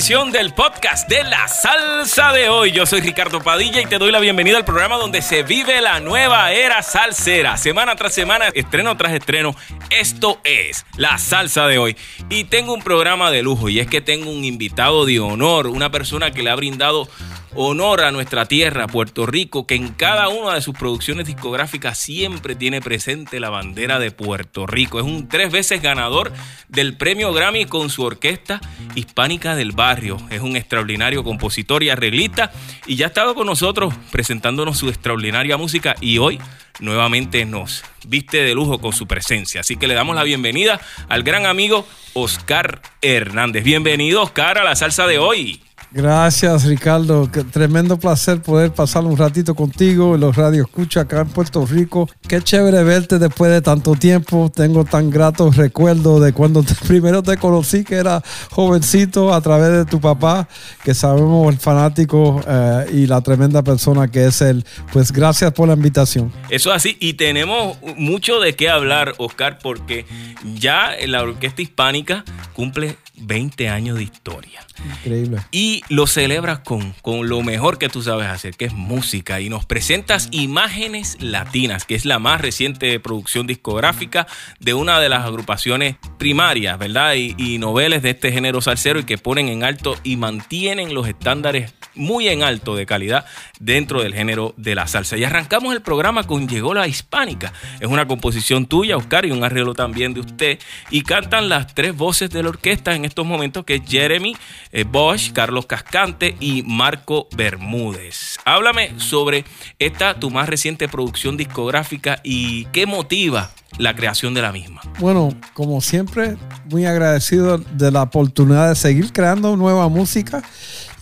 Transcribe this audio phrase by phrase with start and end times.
[0.00, 2.72] del podcast de la salsa de hoy.
[2.72, 6.00] Yo soy Ricardo Padilla y te doy la bienvenida al programa donde se vive la
[6.00, 7.58] nueva era salsera.
[7.58, 9.54] Semana tras semana, estreno tras estreno.
[9.90, 11.98] Esto es la salsa de hoy.
[12.30, 15.90] Y tengo un programa de lujo y es que tengo un invitado de honor, una
[15.90, 17.06] persona que le ha brindado
[17.54, 22.54] honor a nuestra tierra, Puerto Rico, que en cada una de sus producciones discográficas siempre
[22.54, 24.98] tiene presente la bandera de Puerto Rico.
[24.98, 26.32] Es un tres veces ganador
[26.68, 28.60] del premio Grammy con su orquesta
[28.94, 30.16] hispánica del barrio.
[30.30, 32.52] Es un extraordinario compositor y arreglista
[32.86, 36.38] y ya ha estado con nosotros presentándonos su extraordinaria música y hoy
[36.78, 39.60] nuevamente nos viste de lujo con su presencia.
[39.60, 43.64] Así que le damos la bienvenida al gran amigo Oscar Hernández.
[43.64, 45.60] Bienvenido Oscar a la salsa de hoy.
[45.92, 47.28] Gracias, Ricardo.
[47.32, 51.66] Qué tremendo placer poder pasar un ratito contigo en los Radio Escucha acá en Puerto
[51.66, 52.08] Rico.
[52.28, 54.52] Qué chévere verte después de tanto tiempo.
[54.54, 58.22] Tengo tan gratos recuerdos de cuando te- primero te conocí, que era
[58.52, 60.48] jovencito, a través de tu papá,
[60.84, 64.64] que sabemos el fanático eh, y la tremenda persona que es él.
[64.92, 66.32] Pues gracias por la invitación.
[66.50, 70.06] Eso es así, y tenemos mucho de qué hablar, Oscar, porque
[70.54, 74.60] ya la Orquesta Hispánica cumple 20 años de historia.
[74.98, 75.38] Increíble.
[75.50, 79.40] Y lo celebras con, con lo mejor que tú sabes hacer, que es música.
[79.40, 84.26] Y nos presentas Imágenes Latinas, que es la más reciente producción discográfica
[84.58, 87.14] de una de las agrupaciones primarias, ¿verdad?
[87.14, 91.08] Y, y noveles de este género salsero y que ponen en alto y mantienen los
[91.08, 93.24] estándares muy en alto de calidad
[93.58, 95.16] dentro del género de la salsa.
[95.16, 97.52] Y arrancamos el programa con Llegó la Hispánica.
[97.80, 100.58] Es una composición tuya, Oscar, y un arreglo también de usted.
[100.90, 104.36] Y cantan las tres voces de la orquesta en estos momentos, que es Jeremy
[104.72, 108.38] eh, Bosch, Carlos Cascante y Marco Bermúdez.
[108.44, 109.44] Háblame sobre
[109.78, 114.82] esta tu más reciente producción discográfica y qué motiva la creación de la misma.
[114.98, 116.36] Bueno, como siempre,
[116.68, 120.42] muy agradecido de la oportunidad de seguir creando nueva música.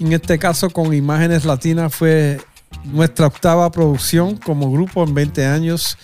[0.00, 2.40] En este caso, con Imágenes Latinas fue
[2.84, 5.98] nuestra octava producción como grupo en 20 años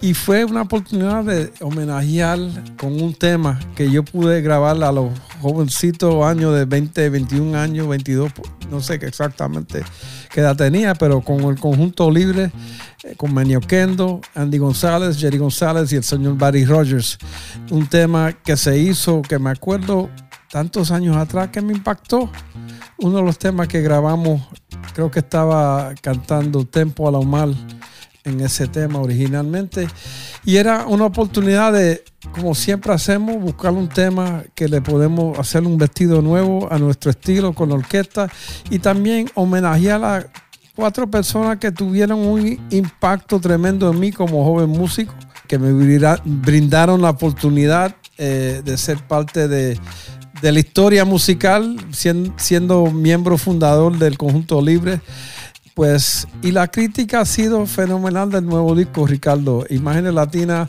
[0.00, 2.38] y fue una oportunidad de homenajear
[2.76, 5.10] con un tema que yo pude grabar a los
[5.40, 8.30] jovencitos años de 20, 21 años, 22,
[8.70, 9.82] no sé exactamente
[10.30, 12.50] qué edad tenía, pero con el conjunto libre,
[13.02, 17.18] eh, con Menio Kendo, Andy González, Jerry González y el señor Barry Rogers.
[17.70, 20.10] Un tema que se hizo, que me acuerdo
[20.54, 22.30] tantos años atrás que me impactó.
[22.98, 24.40] Uno de los temas que grabamos,
[24.94, 27.56] creo que estaba cantando Tempo a la Mal
[28.22, 29.88] en ese tema originalmente.
[30.44, 35.64] Y era una oportunidad de, como siempre hacemos, buscar un tema que le podemos hacer
[35.64, 38.30] un vestido nuevo a nuestro estilo con orquesta
[38.70, 40.26] y también homenajear a
[40.76, 45.14] cuatro personas que tuvieron un impacto tremendo en mí como joven músico,
[45.48, 49.76] que me brinda- brindaron la oportunidad eh, de ser parte de,
[50.44, 55.00] de la historia musical, sien- siendo miembro fundador del Conjunto Libre.
[55.72, 59.64] Pues, y la crítica ha sido fenomenal del nuevo disco, Ricardo.
[59.70, 60.68] Imágenes Latinas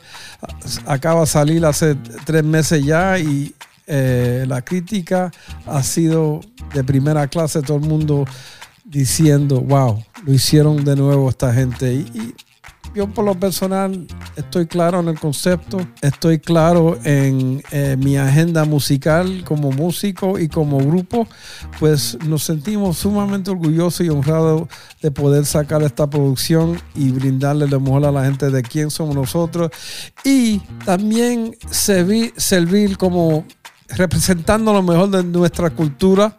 [0.86, 1.96] acaba de salir hace
[2.26, 3.54] tres meses ya y
[3.86, 5.30] eh, la crítica
[5.68, 6.40] ha sido
[6.74, 8.24] de primera clase, todo el mundo
[8.86, 12.06] diciendo, wow, lo hicieron de nuevo esta gente.
[12.96, 14.08] Yo por lo personal
[14.38, 20.48] estoy claro en el concepto, estoy claro en eh, mi agenda musical como músico y
[20.48, 21.28] como grupo,
[21.80, 24.70] pues nos sentimos sumamente orgullosos y honrados
[25.02, 29.14] de poder sacar esta producción y brindarle lo mejor a la gente de quién somos
[29.14, 29.72] nosotros.
[30.24, 33.46] Y también servir, servir como
[33.90, 36.38] representando lo mejor de nuestra cultura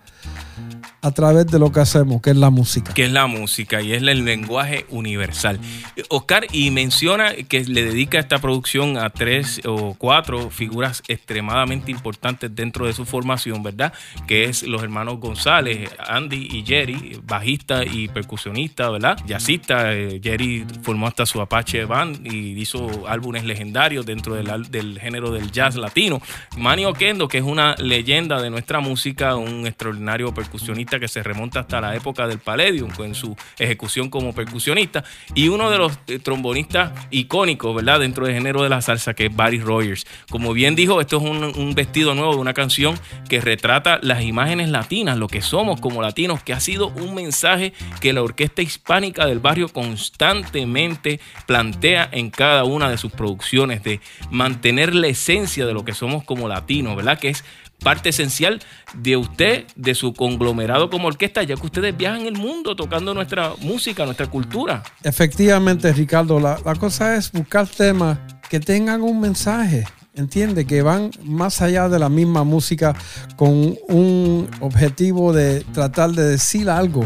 [1.06, 2.92] a través de lo que hacemos, que es la música.
[2.92, 5.60] que es la música y es el lenguaje universal.
[6.08, 12.54] Oscar, y menciona que le dedica esta producción a tres o cuatro figuras extremadamente importantes
[12.54, 13.92] dentro de su formación, ¿verdad?
[14.26, 19.16] Que es los hermanos González, Andy y Jerry, bajista y percusionista, ¿verdad?
[19.26, 24.98] Jazzista, eh, Jerry formó hasta su Apache Band y hizo álbumes legendarios dentro del, del
[24.98, 26.20] género del jazz latino.
[26.56, 31.60] Manny Oquendo, que es una leyenda de nuestra música, un extraordinario percusionista que se remonta
[31.60, 36.18] hasta la época del Palladium con su ejecución como percusionista y uno de los eh,
[36.18, 38.00] trombonistas icónicos, ¿verdad?
[38.00, 40.06] Dentro del género de la salsa que es Barry Rogers.
[40.30, 42.98] Como bien dijo, esto es un, un vestido nuevo de una canción
[43.28, 47.72] que retrata las imágenes latinas, lo que somos como latinos, que ha sido un mensaje
[48.00, 54.00] que la orquesta hispánica del barrio constantemente plantea en cada una de sus producciones de
[54.30, 57.18] mantener la esencia de lo que somos como latinos, ¿verdad?
[57.18, 57.44] Que es
[57.78, 58.60] parte esencial
[58.94, 63.52] de usted, de su conglomerado como orquesta, ya que ustedes viajan el mundo tocando nuestra
[63.60, 64.82] música, nuestra cultura.
[65.02, 68.18] Efectivamente, Ricardo, la, la cosa es buscar temas
[68.48, 72.94] que tengan un mensaje, entiende, que van más allá de la misma música
[73.36, 77.04] con un objetivo de tratar de decir algo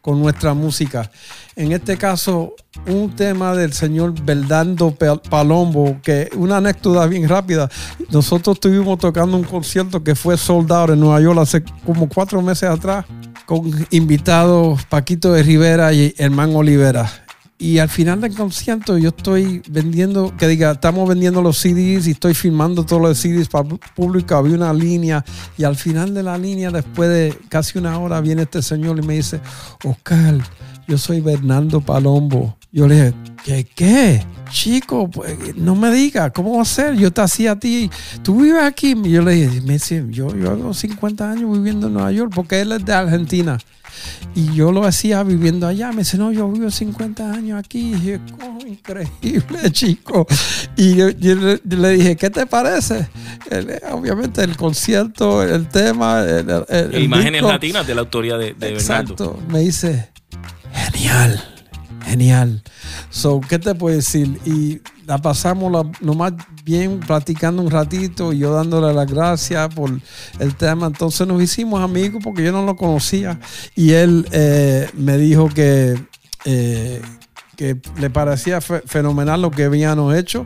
[0.00, 1.10] con nuestra música.
[1.58, 2.54] En este caso,
[2.86, 4.94] un tema del señor Bernardo
[5.30, 7.70] Palombo, que una anécdota bien rápida.
[8.10, 12.68] Nosotros estuvimos tocando un concierto que fue soldado en Nueva York hace como cuatro meses
[12.68, 13.06] atrás,
[13.46, 17.10] con invitados Paquito de Rivera y Hermán Olivera.
[17.56, 22.10] Y al final del concierto yo estoy vendiendo, que diga, estamos vendiendo los CDs y
[22.10, 24.34] estoy filmando todos los CDs para el público.
[24.34, 25.24] Había una línea
[25.56, 29.06] y al final de la línea, después de casi una hora, viene este señor y
[29.06, 29.40] me dice,
[29.84, 30.34] Oscar,
[30.86, 32.56] yo soy Bernardo Palombo.
[32.72, 33.14] Yo le dije,
[33.44, 33.64] ¿qué?
[33.74, 34.26] qué?
[34.50, 36.94] Chico, pues, no me digas, ¿cómo va a ser?
[36.94, 37.90] Yo te hacía a ti,
[38.22, 38.94] tú vives aquí.
[39.04, 42.32] Y yo le dije, me dice, yo, yo hago 50 años viviendo en Nueva York
[42.34, 43.58] porque él es de Argentina.
[44.34, 45.90] Y yo lo hacía viviendo allá.
[45.90, 47.94] Me dice, no, yo vivo 50 años aquí.
[47.94, 50.26] Y yo, "Oh, increíble, chico.
[50.76, 53.08] Y yo, yo le, dije, ¿qué te parece?
[53.50, 57.48] El- obviamente el concierto, el tema, el, Imágenes disco.
[57.52, 58.74] latinas de la autoría de, de Bernardo.
[58.78, 59.38] Exacto.
[59.48, 60.10] Me dice,
[60.72, 61.42] genial,
[62.04, 62.62] genial.
[63.10, 64.38] So, ¿qué te puedo decir?
[64.44, 66.32] Y la pasamos la- nomás
[66.64, 69.90] bien platicando un ratito yo dándole las gracias por
[70.38, 70.86] el tema.
[70.86, 73.38] Entonces nos hicimos amigos porque yo no lo conocía
[73.74, 76.00] y él eh, me dijo que,
[76.44, 77.00] eh,
[77.56, 80.44] que le parecía fe- fenomenal lo que habíamos hecho.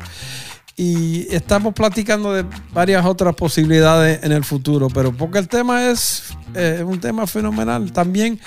[0.77, 6.23] Y estamos platicando de varias otras posibilidades en el futuro, pero porque el tema es
[6.55, 7.93] eh, un tema fenomenal.
[7.93, 8.41] También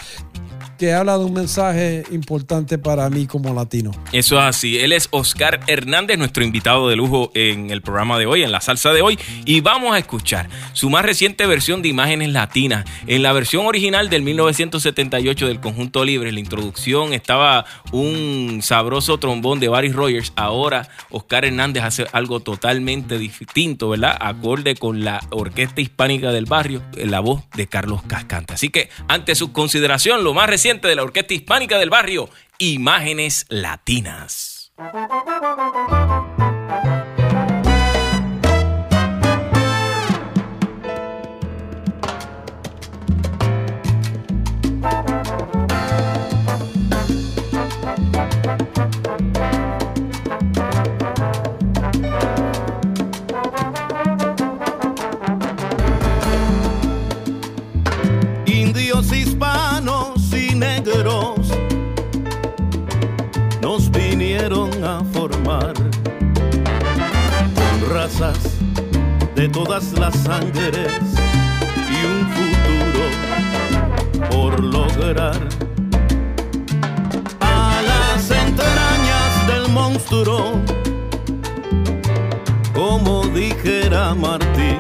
[0.78, 3.92] que habla de un mensaje importante para mí como latino.
[4.12, 4.80] Eso es así.
[4.80, 8.62] Él es Oscar Hernández, nuestro invitado de lujo en el programa de hoy, en la
[8.62, 9.20] salsa de hoy.
[9.46, 12.86] Y vamos a escuchar su más reciente versión de Imágenes Latinas.
[13.08, 19.60] En la versión original del 1978 del Conjunto Libre, la introducción estaba un sabroso trombón
[19.60, 20.34] de Barry Rogers.
[20.36, 24.18] Ahora Oscar Hernández hace algo totalmente distinto, ¿verdad?
[24.20, 28.54] Acorde con la Orquesta Hispánica del Barrio, la voz de Carlos Cascante.
[28.54, 33.46] Así que, ante su consideración, lo más reciente de la Orquesta Hispánica del Barrio, Imágenes
[33.50, 34.72] Latinas.
[64.44, 65.74] A formar
[67.90, 68.38] razas
[69.36, 70.92] de todas las sangres
[71.90, 73.06] y un futuro
[74.30, 75.40] por lograr.
[77.40, 80.60] A las entrañas del monstruo
[82.74, 84.76] como dijera Martí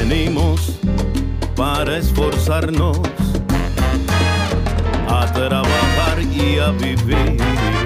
[0.00, 0.80] venimos
[1.54, 2.98] para esforzarnos
[5.08, 5.71] a trabajar
[6.42, 7.81] y a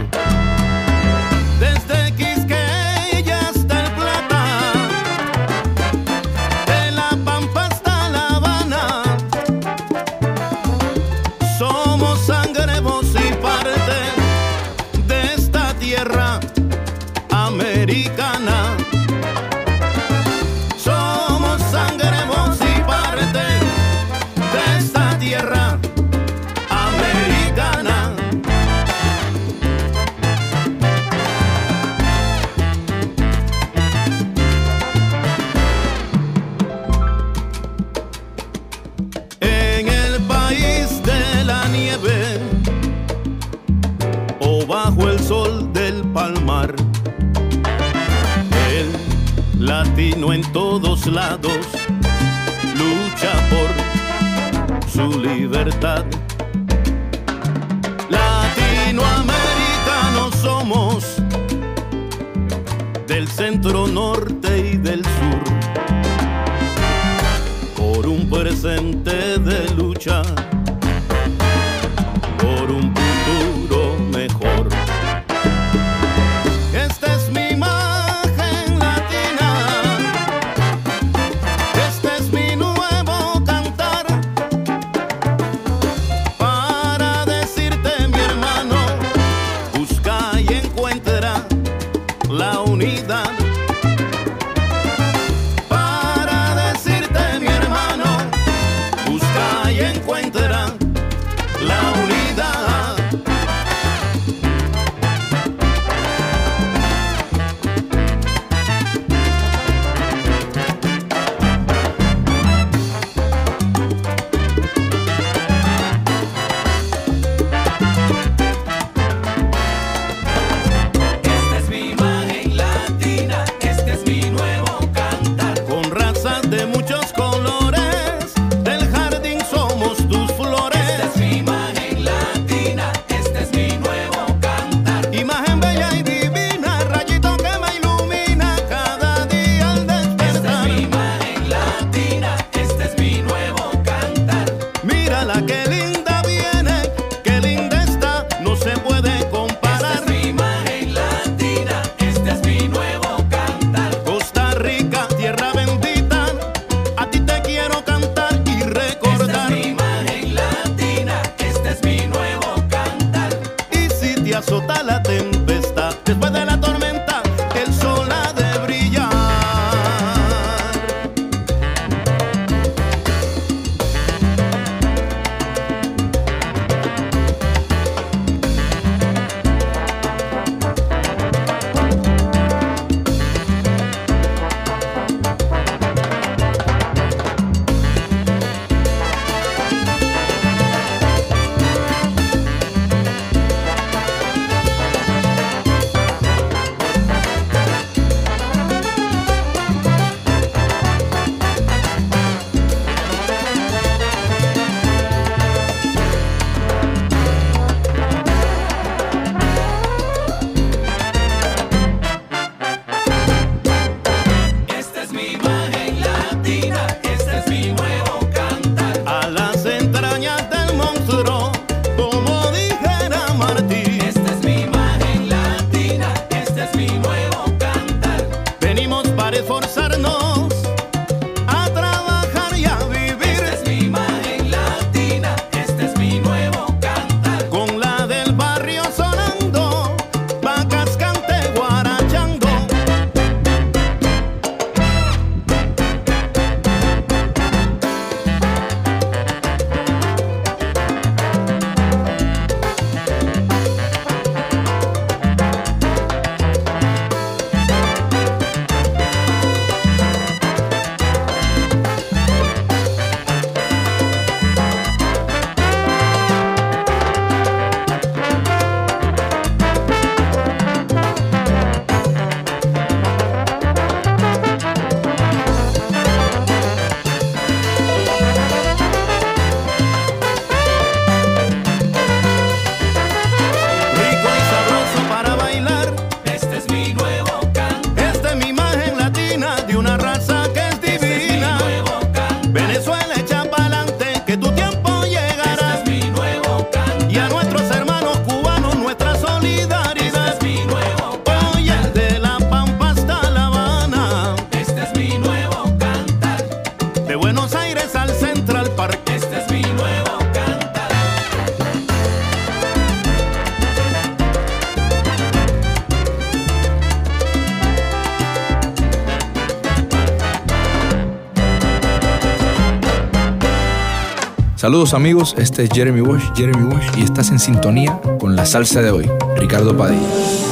[324.66, 328.82] Saludos amigos, este es Jeremy Wash, Jeremy Wash y estás en sintonía con la salsa
[328.82, 330.45] de hoy, Ricardo Padilla.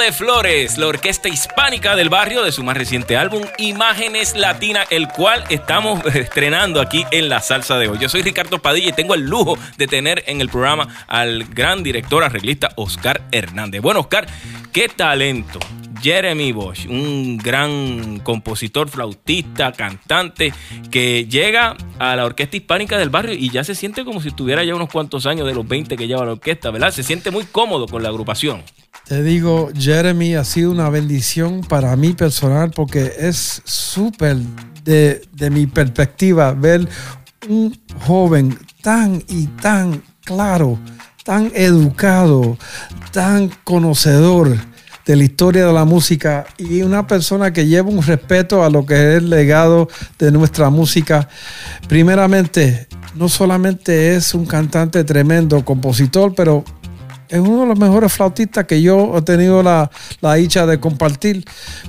[0.00, 5.08] De Flores, la orquesta hispánica del barrio de su más reciente álbum Imágenes Latinas, el
[5.08, 7.98] cual estamos estrenando aquí en la salsa de hoy.
[7.98, 11.82] Yo soy Ricardo Padilla y tengo el lujo de tener en el programa al gran
[11.82, 13.82] director arreglista Oscar Hernández.
[13.82, 14.26] Bueno, Oscar,
[14.72, 15.60] qué talento.
[16.02, 20.52] Jeremy Bosch, un gran compositor, flautista, cantante,
[20.90, 24.64] que llega a la orquesta hispánica del barrio y ya se siente como si tuviera
[24.64, 26.92] ya unos cuantos años de los 20 que lleva la orquesta, ¿verdad?
[26.92, 28.62] Se siente muy cómodo con la agrupación.
[29.06, 34.36] Te digo, Jeremy ha sido una bendición para mí personal porque es súper
[34.84, 36.88] de mi perspectiva ver
[37.48, 40.78] un joven tan y tan claro,
[41.24, 42.56] tan educado,
[43.12, 44.56] tan conocedor
[45.06, 48.84] de la historia de la música y una persona que lleva un respeto a lo
[48.86, 51.28] que es el legado de nuestra música.
[51.88, 56.64] Primeramente, no solamente es un cantante tremendo, compositor, pero
[57.28, 61.44] es uno de los mejores flautistas que yo he tenido la, la dicha de compartir.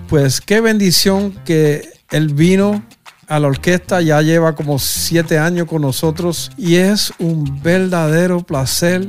[0.07, 2.83] Pues qué bendición que él vino
[3.27, 9.07] a la orquesta, ya lleva como siete años con nosotros y es un verdadero placer.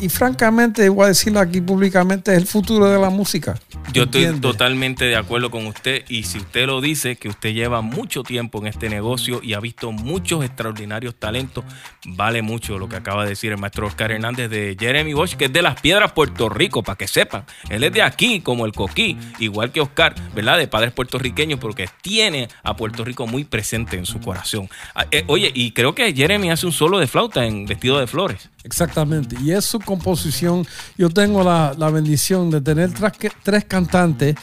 [0.00, 3.58] Y francamente, voy a decirlo aquí públicamente, es el futuro de la música.
[3.92, 7.80] Yo estoy totalmente de acuerdo con usted y si usted lo dice, que usted lleva
[7.80, 11.64] mucho tiempo en este negocio y ha visto muchos extraordinarios talentos,
[12.04, 15.46] vale mucho lo que acaba de decir el maestro Oscar Hernández de Jeremy Bosch, que
[15.46, 17.44] es de las piedras Puerto Rico, para que sepan.
[17.70, 20.58] Él es de aquí, como el coquí, igual que Oscar, ¿verdad?
[20.58, 24.68] De padres puertorriqueños, porque tiene a Puerto Rico muy presente en su corazón.
[24.94, 28.06] Ah, eh, oye, y creo que Jeremy hace un solo de flauta en Vestido de
[28.06, 28.50] Flores.
[28.64, 29.36] Exactamente.
[29.40, 30.66] Y es su composición.
[30.98, 34.36] Yo tengo la, la bendición de tener tres, tres cantantes,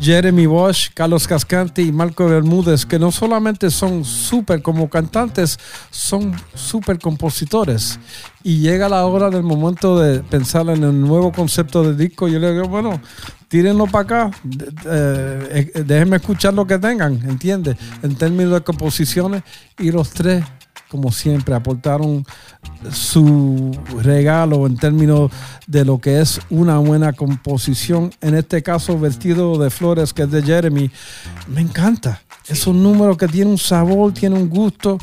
[0.00, 5.58] Jeremy Bosch, Carlos Cascante y Marco Bermúdez, que no solamente son súper como cantantes,
[5.90, 8.00] son súper compositores.
[8.42, 12.26] Y llega la hora del momento de pensar en el nuevo concepto de disco.
[12.26, 13.00] Yo le digo, bueno,
[13.48, 14.30] tírenlo para acá,
[14.86, 17.76] eh, eh, déjenme escuchar lo que tengan, ¿entiendes?
[18.02, 19.42] En términos de composiciones.
[19.78, 20.42] Y los tres
[20.92, 22.26] como siempre, aportaron
[22.92, 25.30] su regalo en términos
[25.66, 28.12] de lo que es una buena composición.
[28.20, 30.90] En este caso, Vestido de Flores, que es de Jeremy,
[31.48, 32.20] me encanta.
[32.46, 34.98] Es un número que tiene un sabor, tiene un gusto,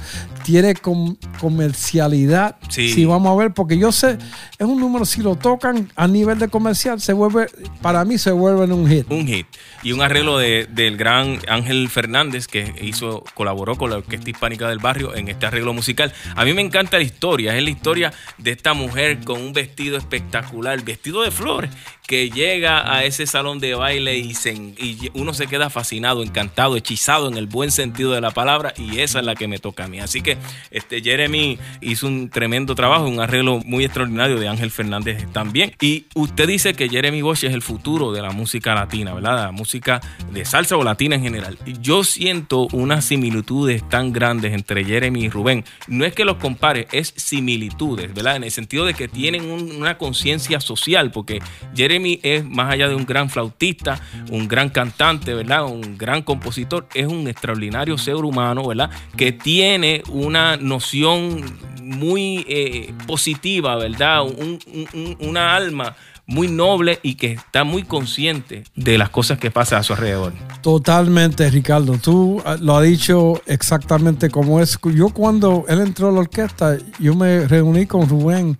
[0.49, 2.55] tiene com- comercialidad.
[2.69, 2.89] Sí.
[2.91, 4.17] Si vamos a ver, porque yo sé,
[4.57, 7.47] es un número, si lo tocan a nivel de comercial, se vuelve,
[7.83, 9.05] para mí se vuelve un hit.
[9.11, 9.45] un hit
[9.83, 14.67] y un arreglo de- del gran Ángel Fernández que hizo colaboró con la orquesta hispánica
[14.67, 16.11] del barrio en este arreglo musical.
[16.35, 19.97] A mí me encanta la historia, es la historia de esta mujer con un vestido
[19.97, 21.69] espectacular, vestido de flores,
[22.07, 26.75] que llega a ese salón de baile y, se, y uno se queda fascinado, encantado,
[26.75, 29.83] hechizado en el buen sentido de la palabra y esa es la que me toca
[29.83, 29.99] a mí.
[29.99, 30.38] Así que
[30.71, 35.73] este Jeremy hizo un tremendo trabajo, un arreglo muy extraordinario de Ángel Fernández también.
[35.81, 39.45] Y usted dice que Jeremy Bosch es el futuro de la música latina, ¿verdad?
[39.45, 41.57] La música de salsa o latina en general.
[41.81, 45.63] Yo siento unas similitudes tan grandes entre Jeremy y Rubén.
[45.87, 48.35] No es que los compare, es similitudes, ¿verdad?
[48.35, 51.39] En el sentido de que tienen un- una conciencia social, porque
[51.75, 53.99] Jeremy es más allá de un gran flautista,
[54.29, 55.65] un gran cantante, ¿verdad?
[55.65, 58.89] Un gran compositor, es un extraordinario ser humano, ¿verdad?
[59.15, 61.43] Que tiene una noción
[61.81, 64.21] muy eh, positiva, ¿verdad?
[64.23, 65.95] Un- un- un- una alma
[66.27, 70.31] muy noble y que está muy consciente de las cosas que pasan a su alrededor.
[70.61, 71.97] Totalmente, Ricardo.
[71.97, 74.77] Tú ah, lo has dicho exactamente como es.
[74.93, 78.59] Yo cuando él entró a la orquesta, yo me reuní con Rubén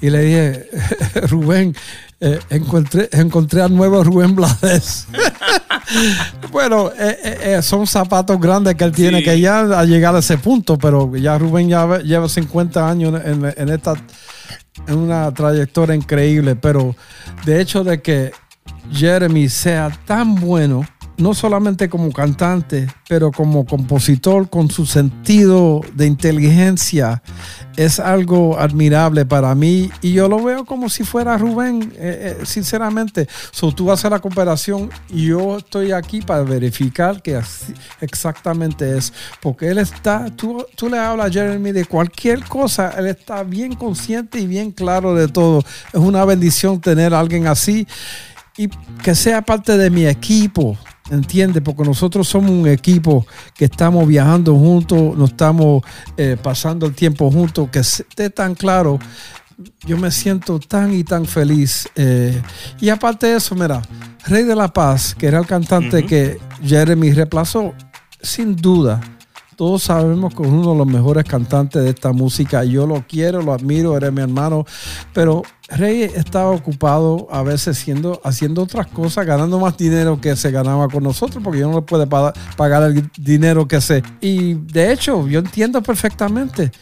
[0.00, 0.66] y le dije,
[1.28, 1.76] Rubén,
[2.20, 5.06] eh, encontré, encontré al nuevo Rubén Blades.
[6.52, 9.24] bueno, eh, eh, son zapatos grandes que él tiene Sí.
[9.24, 13.52] que ya a llegar a ese punto, pero ya Rubén ya lleva 50 años en,
[13.56, 13.94] en esta
[14.86, 16.94] en una trayectoria increíble, pero
[17.44, 18.32] de hecho de que
[18.92, 20.86] Jeremy sea tan bueno,
[21.20, 27.22] no solamente como cantante, pero como compositor, con su sentido de inteligencia,
[27.76, 32.46] es algo admirable para mí y yo lo veo como si fuera Rubén, eh, eh,
[32.46, 33.28] sinceramente.
[33.52, 37.40] So, tú haces la comparación y yo estoy aquí para verificar que
[38.00, 43.06] exactamente es, porque él está, tú, tú le hablas a Jeremy de cualquier cosa, él
[43.06, 45.62] está bien consciente y bien claro de todo.
[45.92, 47.86] Es una bendición tener a alguien así
[48.56, 48.68] y
[49.02, 50.76] que sea parte de mi equipo,
[51.10, 51.62] ¿entiendes?
[51.62, 55.82] Porque nosotros somos un equipo que estamos viajando juntos, nos estamos
[56.16, 58.98] eh, pasando el tiempo juntos, que esté tan claro.
[59.86, 61.88] Yo me siento tan y tan feliz.
[61.94, 62.40] eh,
[62.80, 63.82] y aparte de eso, mira,
[64.26, 67.74] Rey de la Paz, que era el cantante que Jeremy reemplazó,
[68.22, 69.00] sin duda,
[69.60, 72.64] Todos sabemos que es uno de los mejores cantantes de esta música.
[72.64, 74.64] Yo lo quiero, lo admiro, eres mi hermano.
[75.12, 80.50] Pero Rey estaba ocupado a veces siendo, haciendo otras cosas, ganando más dinero que se
[80.50, 84.02] ganaba con nosotros, porque yo no le puede pa- pagar el dinero que se.
[84.22, 86.72] Y de hecho, yo entiendo perfectamente.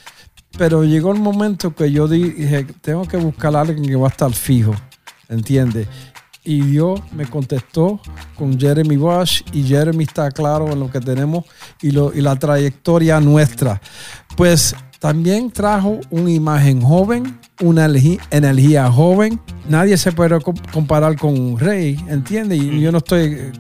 [0.56, 4.10] Pero llegó el momento que yo dije, tengo que buscar a alguien que va a
[4.10, 4.72] estar fijo,
[5.28, 5.88] ¿entiendes?
[6.48, 8.00] Y Dios me contestó
[8.34, 11.44] con Jeremy Bush y Jeremy está claro en lo que tenemos
[11.82, 13.82] y, lo, y la trayectoria nuestra.
[14.34, 17.86] Pues también trajo una imagen joven, una
[18.30, 19.38] energía joven.
[19.68, 22.62] Nadie se puede co- comparar con Rey, ¿entiendes?
[22.62, 23.52] Y yo no estoy,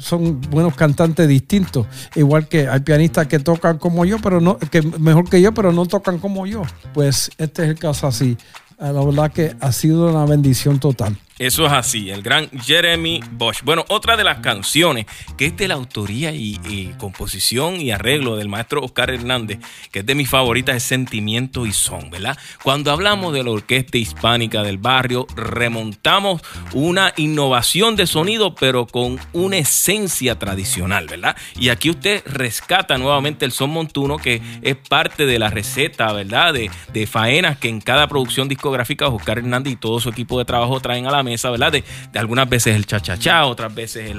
[0.00, 1.86] son buenos cantantes distintos.
[2.16, 5.70] Igual que hay pianistas que tocan como yo, pero no, que mejor que yo, pero
[5.72, 6.62] no tocan como yo.
[6.92, 8.36] Pues este es el caso así.
[8.80, 11.16] La verdad que ha sido una bendición total.
[11.42, 13.64] Eso es así, el gran Jeremy Bosch.
[13.64, 18.48] Bueno, otra de las canciones que es de la autoría y, composición y arreglo del
[18.48, 19.58] maestro Oscar Hernández,
[19.90, 22.38] que es de mis favoritas, es Sentimiento y Son, ¿verdad?
[22.62, 26.42] Cuando hablamos de la orquesta hispánica del barrio, remontamos
[26.74, 31.36] una innovación de sonido, pero con una esencia tradicional, ¿verdad?
[31.58, 36.52] Y aquí usted rescata nuevamente el son montuno, que es parte de la receta, ¿verdad?
[36.52, 40.44] De, de faenas que en cada producción discográfica Oscar Hernández y todo su equipo de
[40.44, 41.72] trabajo traen a la mesa, ¿verdad?
[41.72, 44.14] De, de algunas veces el cha-cha-cha, otras veces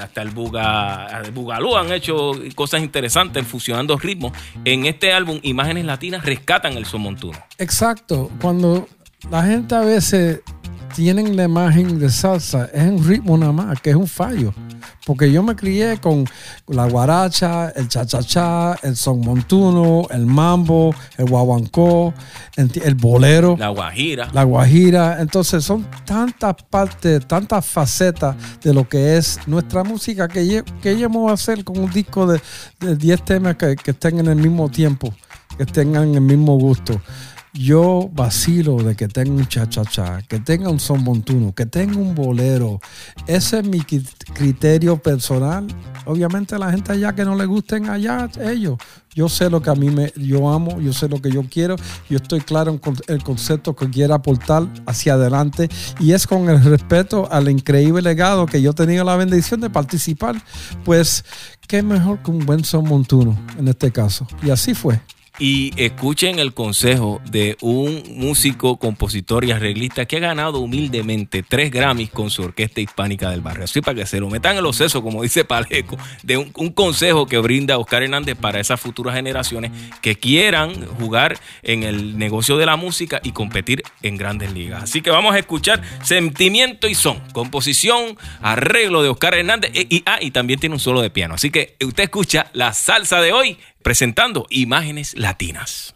[0.00, 4.32] hasta el, buga, el bugalú han hecho cosas interesantes fusionando ritmos.
[4.64, 7.38] En este álbum, Imágenes Latinas rescatan el son montuno.
[7.58, 8.30] Exacto.
[8.40, 8.88] Cuando
[9.30, 10.40] la gente a veces
[10.96, 14.54] tienen la imagen de salsa, es un ritmo nada más, que es un fallo.
[15.04, 16.24] Porque yo me crié con
[16.68, 22.14] la guaracha, el cha-cha-cha, el son montuno, el mambo, el guaguancó,
[22.56, 23.56] el bolero.
[23.58, 24.30] La Guajira.
[24.32, 25.20] La Guajira.
[25.20, 31.32] Entonces son tantas partes, tantas facetas de lo que es nuestra música que, que a
[31.32, 32.40] hacer con un disco de,
[32.80, 35.12] de 10 temas que, que estén en el mismo tiempo,
[35.58, 36.98] que tengan el mismo gusto.
[37.58, 42.14] Yo vacilo de que tenga un cha-cha-cha, que tenga un son montuno, que tenga un
[42.14, 42.80] bolero.
[43.26, 45.66] Ese es mi cri- criterio personal.
[46.04, 48.76] Obviamente la gente allá que no le gusten allá, ellos.
[49.14, 51.76] Yo sé lo que a mí me, yo amo, yo sé lo que yo quiero,
[52.10, 56.62] yo estoy claro en el concepto que quiero aportar hacia adelante y es con el
[56.62, 60.36] respeto al increíble legado que yo he tenido la bendición de participar.
[60.84, 61.24] Pues,
[61.66, 64.26] qué mejor que un buen son montuno en este caso.
[64.42, 65.00] Y así fue.
[65.38, 71.70] Y escuchen el consejo de un músico, compositor y arreglista que ha ganado humildemente tres
[71.70, 73.64] Grammys con su orquesta hispánica del barrio.
[73.64, 77.26] Así para que se lo metan en los sesos, como dice Paleco, de un, consejo
[77.26, 82.66] que brinda Oscar Hernández para esas futuras generaciones que quieran jugar en el negocio de
[82.66, 84.84] la música y competir en grandes ligas.
[84.84, 90.02] Así que vamos a escuchar Sentimiento y Son, composición, arreglo de Oscar Hernández e- y,
[90.06, 91.34] ah, y también tiene un solo de piano.
[91.34, 95.94] Así que usted escucha la salsa de hoy presentando imágenes latinas.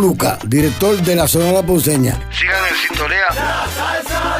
[0.00, 2.18] Luca, director de la Sonora Ponceña.
[2.32, 3.26] Sigan en sintonía.
[3.34, 4.36] La salsa.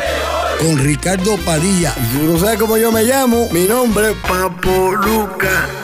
[0.58, 1.94] Con Ricardo Padilla.
[2.12, 5.79] Si no sabes cómo yo me llamo, mi nombre es Papo Luca.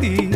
[0.00, 0.33] ti.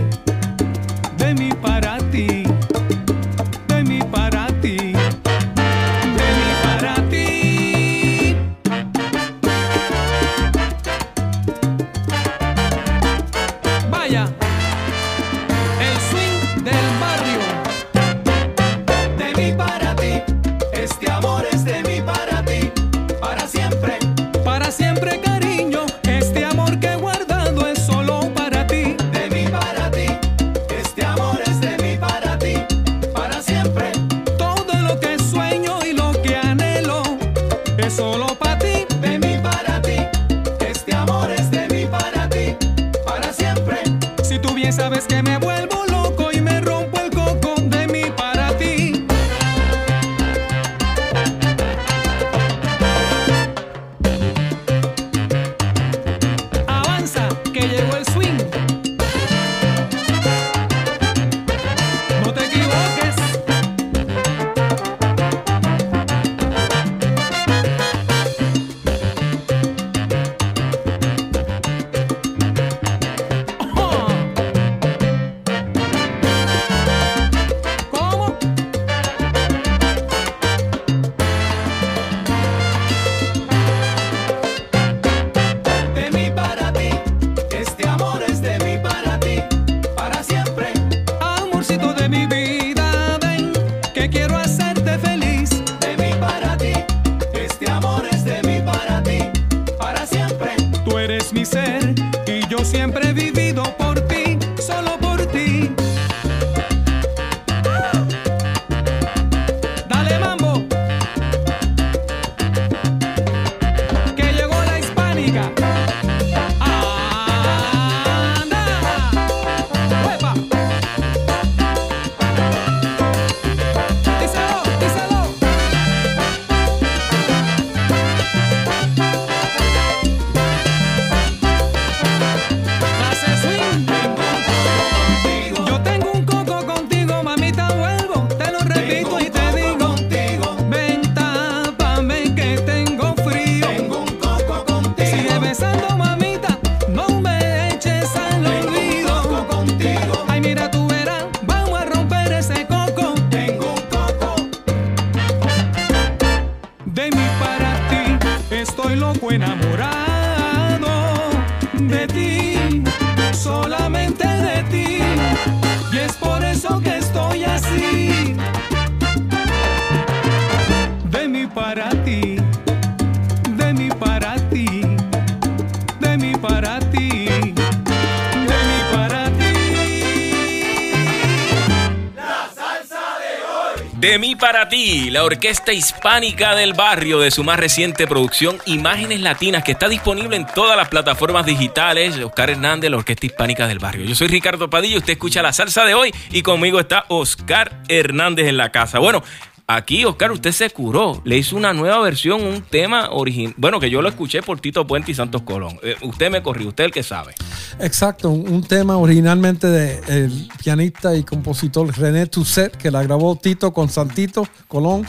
[185.19, 190.37] la Orquesta Hispánica del Barrio de su más reciente producción Imágenes Latinas, que está disponible
[190.37, 192.17] en todas las plataformas digitales.
[192.19, 194.05] Oscar Hernández, la Orquesta Hispánica del Barrio.
[194.05, 198.47] Yo soy Ricardo Padilla, usted escucha la salsa de hoy y conmigo está Oscar Hernández
[198.47, 199.01] en la casa.
[199.01, 199.25] Bueno,
[199.71, 201.21] Aquí, Oscar, usted se curó.
[201.25, 203.53] Le hizo una nueva versión, un tema original.
[203.59, 205.79] Bueno, que yo lo escuché por Tito Puente y Santos Colón.
[205.83, 207.35] Eh, usted me corrió, usted el que sabe.
[207.79, 213.75] Exacto, un, tema originalmente del de pianista y compositor René Tusset, que la grabó Tito
[213.75, 215.07] con Santito Colón.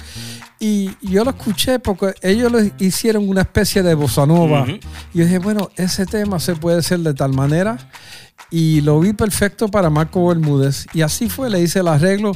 [0.60, 4.66] Y yo lo escuché porque ellos lo hicieron una especie de bossa nova.
[5.14, 7.78] Y yo dije, bueno, ese tema se puede hacer de tal manera
[8.52, 10.88] y lo vi perfecto para Marco Bermúdez.
[10.94, 12.32] Y así fue, le hice el arreglo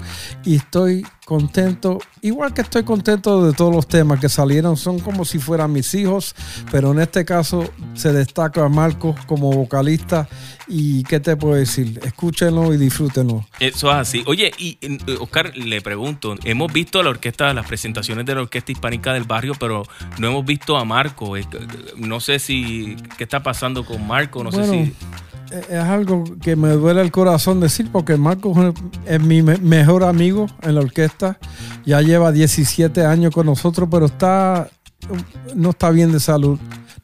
[0.46, 5.24] y estoy contento, igual que estoy contento de todos los temas que salieron, son como
[5.24, 6.36] si fueran mis hijos,
[6.70, 10.28] pero en este caso se destaca a Marco como vocalista
[10.68, 13.46] y qué te puedo decir, escúchenlo y disfrútenlo.
[13.60, 14.24] Eso es así.
[14.28, 18.72] Oye, y eh, Oscar, le pregunto, hemos visto la orquesta, las presentaciones de la Orquesta
[18.72, 19.84] Hispánica del Barrio, pero
[20.20, 21.38] no hemos visto a Marco.
[21.38, 21.48] Eh,
[21.96, 24.44] No sé si, ¿qué está pasando con Marco?
[24.44, 24.94] No sé si...
[25.70, 28.54] es algo que me duele el corazón decir porque Marco
[29.06, 31.38] es- mi me- mejor amigo en la orquesta.
[31.86, 34.70] Ya lleva 17 años con nosotros, pero está
[35.56, 36.58] no está bien de salud.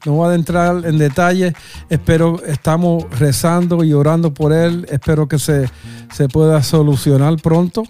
[0.06, 1.52] No voy a entrar en detalle.
[1.90, 4.86] Espero, estamos rezando y orando por él.
[4.90, 5.68] Espero que se,
[6.14, 7.82] se pueda solucionar pronto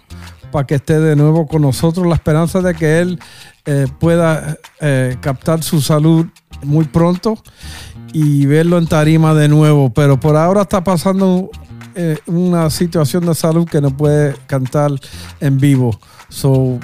[0.51, 2.05] para que esté de nuevo con nosotros.
[2.09, 3.21] La esperanza de que él
[3.67, 6.27] eh, pueda eh, captar su salud
[6.65, 7.39] muy pronto
[8.13, 9.91] y verlo en tarima de nuevo.
[9.91, 11.51] Pero por ahora está pasando
[11.95, 14.93] eh, una situación de salud que no puede cantar
[15.41, 15.99] en vivo.
[16.29, 16.79] So,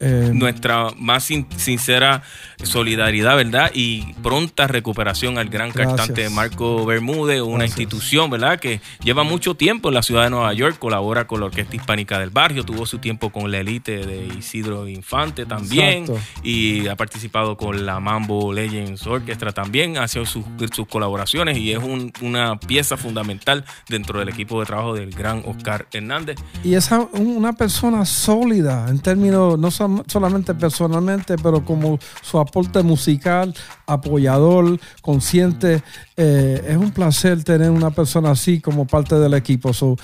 [0.00, 2.22] eh, nuestra más sin- sincera
[2.62, 3.70] solidaridad, ¿verdad?
[3.74, 5.96] Y pronta recuperación al gran Gracias.
[5.96, 7.78] cantante Marco Bermúdez, una Gracias.
[7.80, 8.58] institución, ¿verdad?
[8.58, 12.18] Que lleva mucho tiempo en la ciudad de Nueva York, colabora con la Orquesta Hispánica
[12.18, 16.20] del Barrio, tuvo su tiempo con la élite de Isidro Infante también, Exacto.
[16.42, 20.44] y ha participado con la Mambo Legends Orchestra también, ha hecho sus,
[20.74, 25.42] sus colaboraciones y es un- una pieza fundamental dentro del equipo de trabajo del gran
[25.46, 26.36] Oscar Hernández.
[26.64, 29.70] Y es una persona sólida en términos, no
[30.06, 33.54] solamente personalmente, pero como su aporte musical,
[33.86, 35.82] apoyador, consciente.
[36.16, 39.72] Eh, es un placer tener una persona así como parte del equipo.
[39.72, 39.96] So,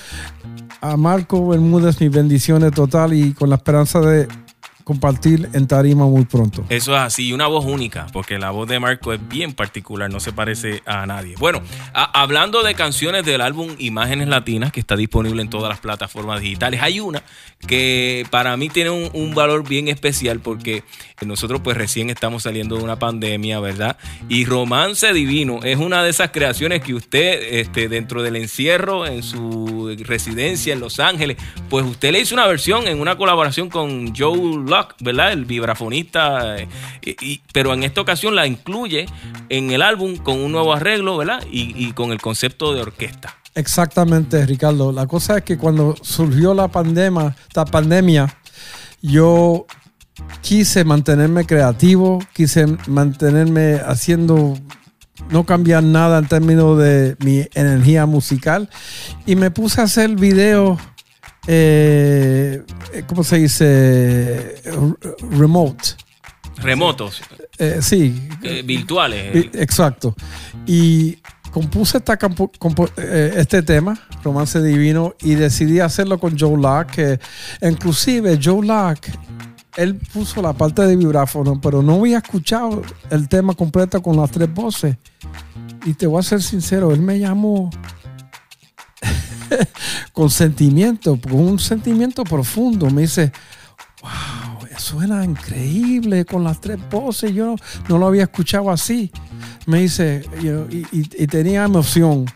[0.81, 4.29] a Marco Bermúdez, mis bendiciones total y con la esperanza de
[4.85, 6.65] compartir en tarima muy pronto.
[6.69, 10.21] Eso es así, una voz única, porque la voz de Marco es bien particular, no
[10.21, 11.35] se parece a nadie.
[11.39, 11.63] Bueno,
[11.93, 16.81] hablando de canciones del álbum Imágenes Latinas, que está disponible en todas las plataformas digitales,
[16.83, 17.23] hay una
[17.67, 20.83] que para mí tiene un, un valor bien especial porque
[21.25, 23.97] nosotros pues recién estamos saliendo de una pandemia, ¿verdad?
[24.29, 29.23] Y Romance Divino es una de esas creaciones que usted, este, dentro del encierro en
[29.23, 31.37] su residencia en Los Ángeles,
[31.69, 34.65] pues usted le hizo una versión en una colaboración con Joe
[35.01, 35.33] ¿verdad?
[35.33, 36.69] El vibrafonista, eh,
[37.53, 39.07] pero en esta ocasión la incluye
[39.49, 41.45] en el álbum con un nuevo arreglo, ¿verdad?
[41.51, 43.37] Y, y con el concepto de orquesta.
[43.55, 44.93] Exactamente, Ricardo.
[44.93, 48.35] La cosa es que cuando surgió la pandemia, esta pandemia,
[49.03, 49.67] yo
[50.41, 54.59] quise mantenerme creativo, quise mantenerme haciendo,
[55.31, 58.71] no cambiar nada en términos de mi energía musical
[59.27, 60.79] y me puse a hacer videos,
[61.47, 62.63] eh,
[63.07, 64.63] ¿cómo se dice?
[65.31, 65.97] Remote.
[66.57, 67.23] Remotos,
[67.59, 69.49] Eh, sí, eh, virtuales.
[69.55, 70.15] Exacto.
[70.67, 71.19] Y
[71.51, 72.19] compuse esta
[72.97, 77.19] eh, este tema, Romance Divino, y decidí hacerlo con Joe Locke,
[77.61, 79.11] que inclusive Joe Locke,
[79.77, 84.31] él puso la parte de vibráfono, pero no había escuchado el tema completo con las
[84.31, 84.97] tres voces.
[85.85, 87.71] Y te voy a ser sincero, él me llamó
[90.13, 92.91] con sentimiento, con un sentimiento profundo.
[92.91, 93.33] Me dice,
[94.03, 97.33] wow, suena increíble con las tres voces.
[97.33, 97.57] Yo
[97.89, 99.11] no, lo había escuchado así.
[99.67, 100.25] Me dice,
[100.71, 102.27] y, tenía emoción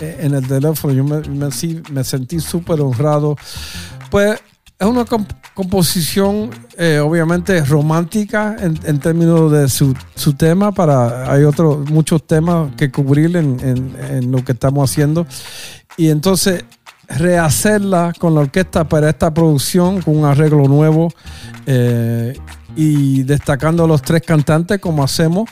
[0.00, 0.94] eh, en el teléfono.
[0.94, 3.36] Yo me, sentí súper honrado.
[4.10, 4.40] Pues
[4.78, 9.94] es una comp- composición eh, obviamente romántica en, términos de su,
[10.34, 10.72] tema.
[10.72, 15.26] Para, hay otros muchos temas que cubrir en lo que estamos haciendo.
[16.00, 16.64] Y entonces
[17.08, 21.12] rehacerla con la orquesta para esta producción con un arreglo nuevo
[21.66, 22.38] eh,
[22.74, 25.50] y destacando a los tres cantantes como hacemos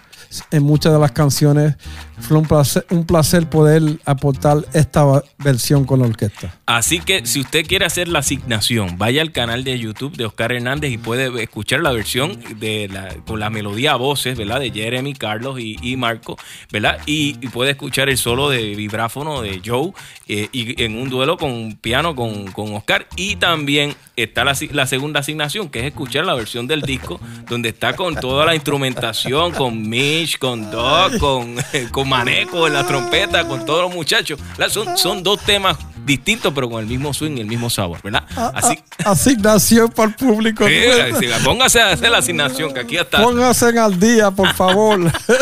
[0.50, 1.76] en muchas de las canciones.
[2.20, 5.04] Fue un placer, un placer poder aportar esta
[5.38, 6.54] versión con la orquesta.
[6.66, 10.52] Así que si usted quiere hacer la asignación, vaya al canal de YouTube de Oscar
[10.52, 14.60] Hernández y puede escuchar la versión de la, con la melodía a voces, ¿verdad?
[14.60, 16.36] De Jeremy, Carlos y, Marco,
[16.72, 16.98] ¿verdad?
[17.06, 19.92] Y, puede escuchar el solo de vibráfono de Joe
[20.26, 23.06] eh, y en un duelo con piano con, con Oscar.
[23.16, 27.94] Y también está la, segunda asignación, que es escuchar la versión del disco, donde está
[27.94, 31.54] con toda la instrumentación, con Mitch, con Doc, con,
[31.92, 34.40] con Maneco en la trompeta, con todos los muchachos.
[34.68, 38.24] Son, son dos temas distintos, pero con el mismo swing y el mismo sabor, ¿verdad?
[38.54, 40.66] Así, Asignación para el público.
[40.66, 40.74] Sí,
[41.20, 43.22] sí, póngase a hacer la asignación, que aquí está.
[43.22, 44.98] Pónganse al día, por favor.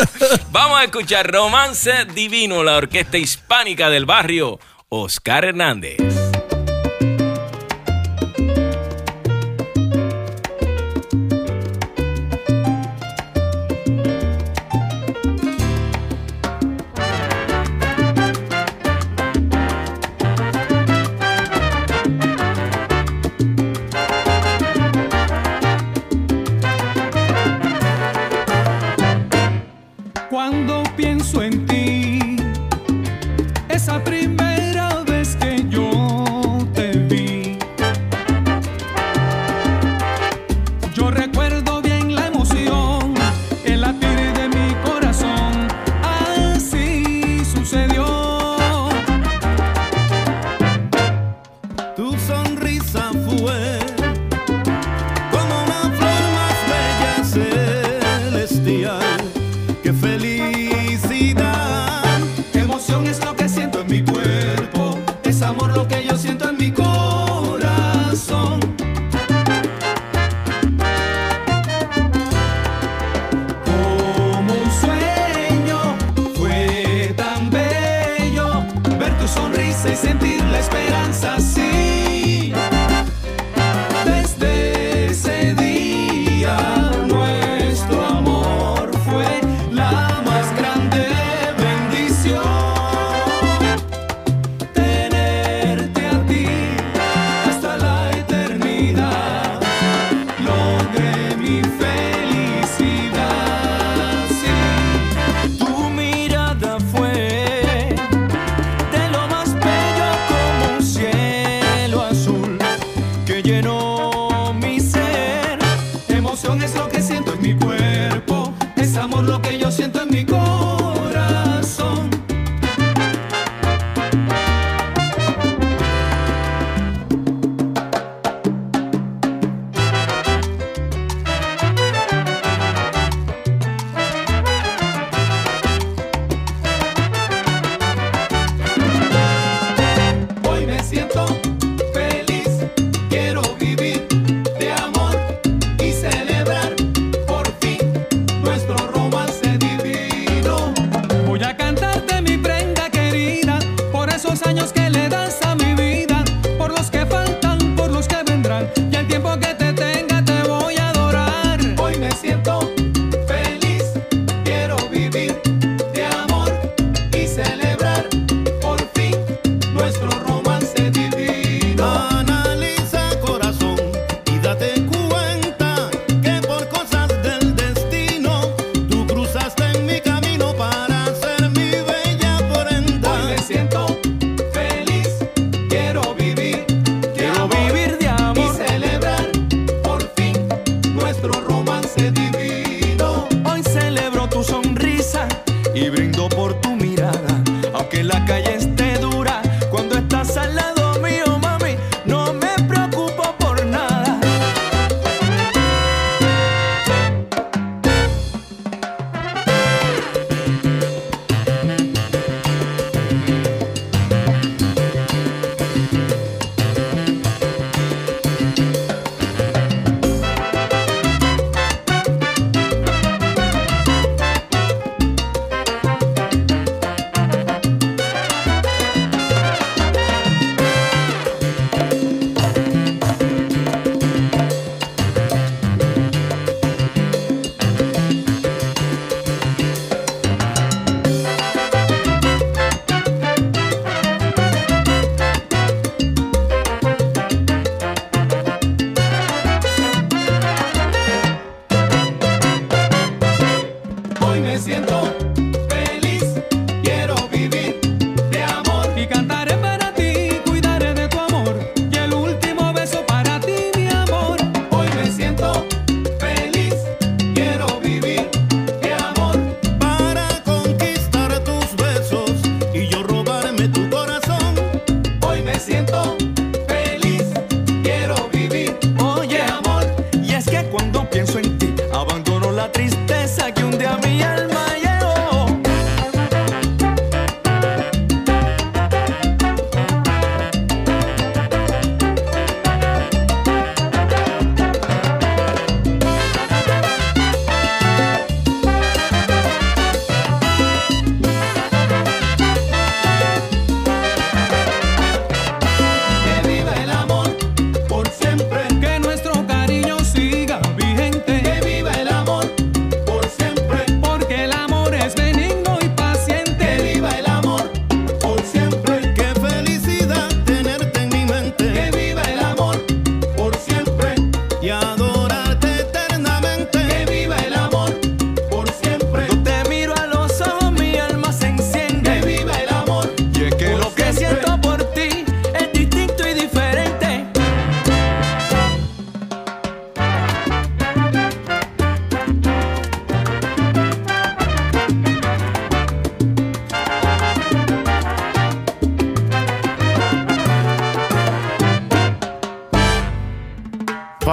[0.51, 4.59] Vamos a escuchar Romance Divino, la orquesta hispánica del barrio,
[4.89, 6.26] Oscar Hernández.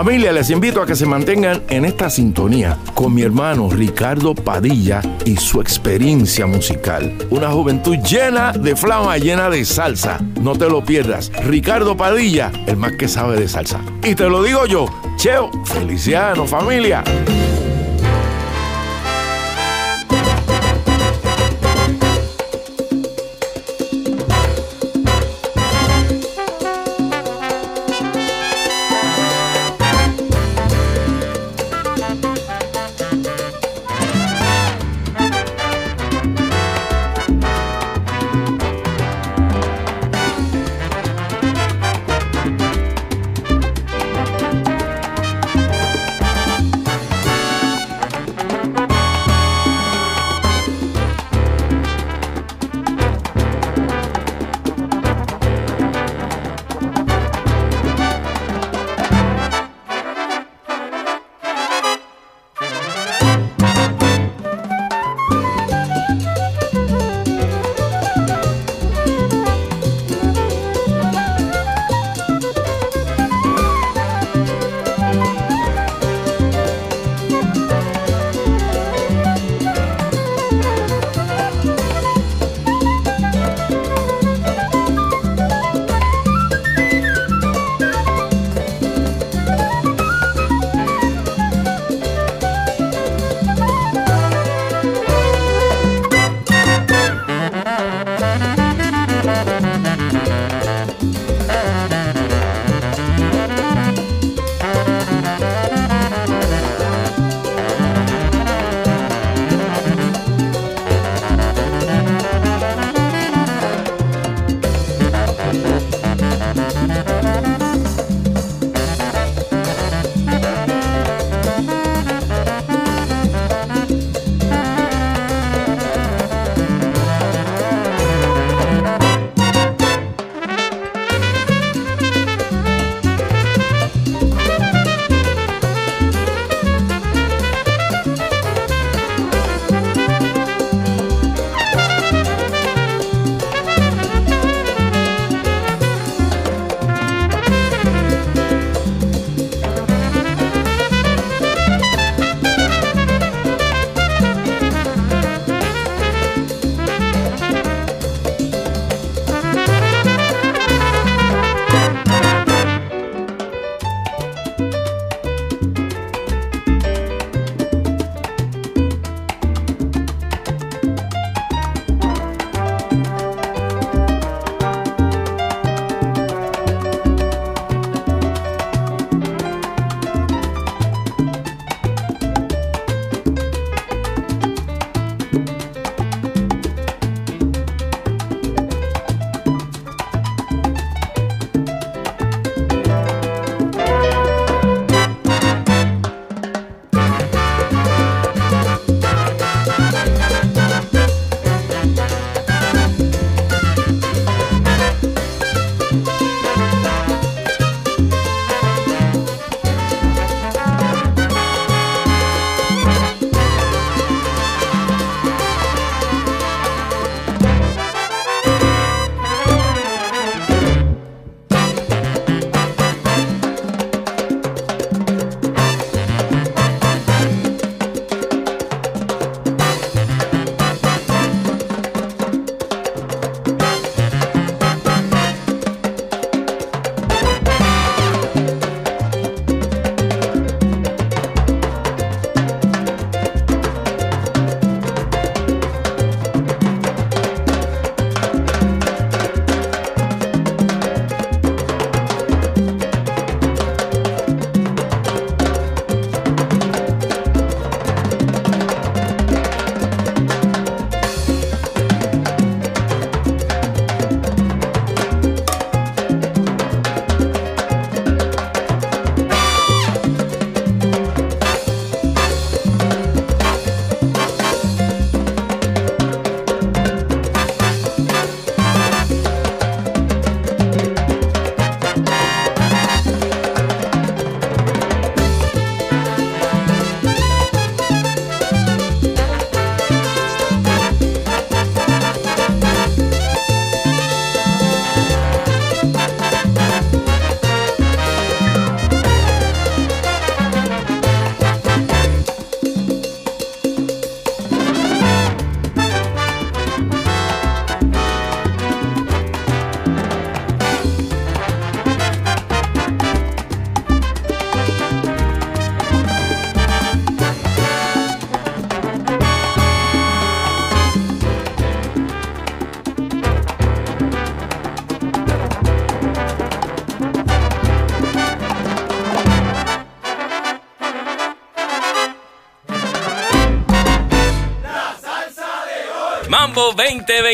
[0.05, 5.01] Familia, les invito a que se mantengan en esta sintonía con mi hermano Ricardo Padilla
[5.25, 7.17] y su experiencia musical.
[7.31, 10.21] Una juventud llena de flama, llena de salsa.
[10.43, 11.33] No te lo pierdas.
[11.47, 13.81] Ricardo Padilla, el más que sabe de salsa.
[14.03, 14.85] Y te lo digo yo,
[15.17, 17.03] Cheo Feliciano, familia.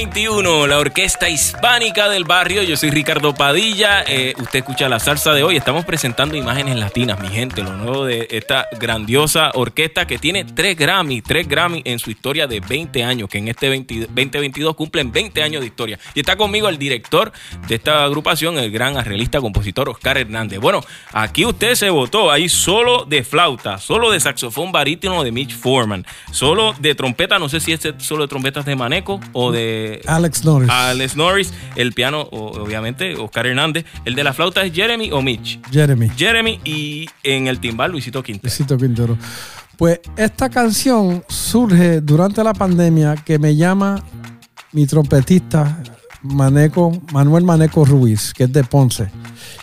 [0.01, 2.63] 2021, la orquesta hispánica del barrio.
[2.63, 4.03] Yo soy Ricardo Padilla.
[4.07, 5.59] Eh, usted escucha la salsa de hoy.
[5.59, 7.63] Estamos presentando imágenes latinas, mi gente.
[7.63, 12.47] Lo nuevo de esta grandiosa orquesta que tiene tres Grammy, tres Grammy en su historia
[12.47, 15.99] de 20 años, que en este 20 2022 cumplen 20 años de historia.
[16.15, 17.31] Y está conmigo el director
[17.69, 20.61] de esta agrupación, el gran arreglista, compositor Oscar Hernández.
[20.61, 20.81] Bueno,
[21.13, 26.07] aquí usted se votó ahí solo de flauta, solo de saxofón barítono de Mitch Foreman,
[26.33, 30.45] solo de trompeta, no sé si es solo de trompetas de Maneco o de Alex
[30.45, 30.71] Norris.
[30.71, 33.85] Alex Norris, el piano, o- obviamente, Oscar Hernández.
[34.05, 35.61] El de la flauta es Jeremy o Mitch.
[35.71, 36.09] Jeremy.
[36.17, 38.49] Jeremy y en el timbal Luisito Quintero.
[38.49, 39.19] Luisito Quintero.
[39.77, 44.03] Pues esta canción surge durante la pandemia que me llama
[44.73, 45.83] mi trompetista
[46.23, 49.11] Maneco, Manuel Maneco Ruiz, que es de Ponce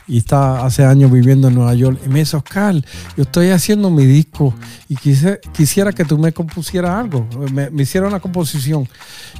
[0.07, 1.99] y está hace años viviendo en Nueva York.
[2.05, 2.75] Y me dice, Oscar,
[3.15, 4.53] yo estoy haciendo mi disco
[4.87, 8.87] y quise- quisiera que tú me compusieras algo, me, me hiciera una composición.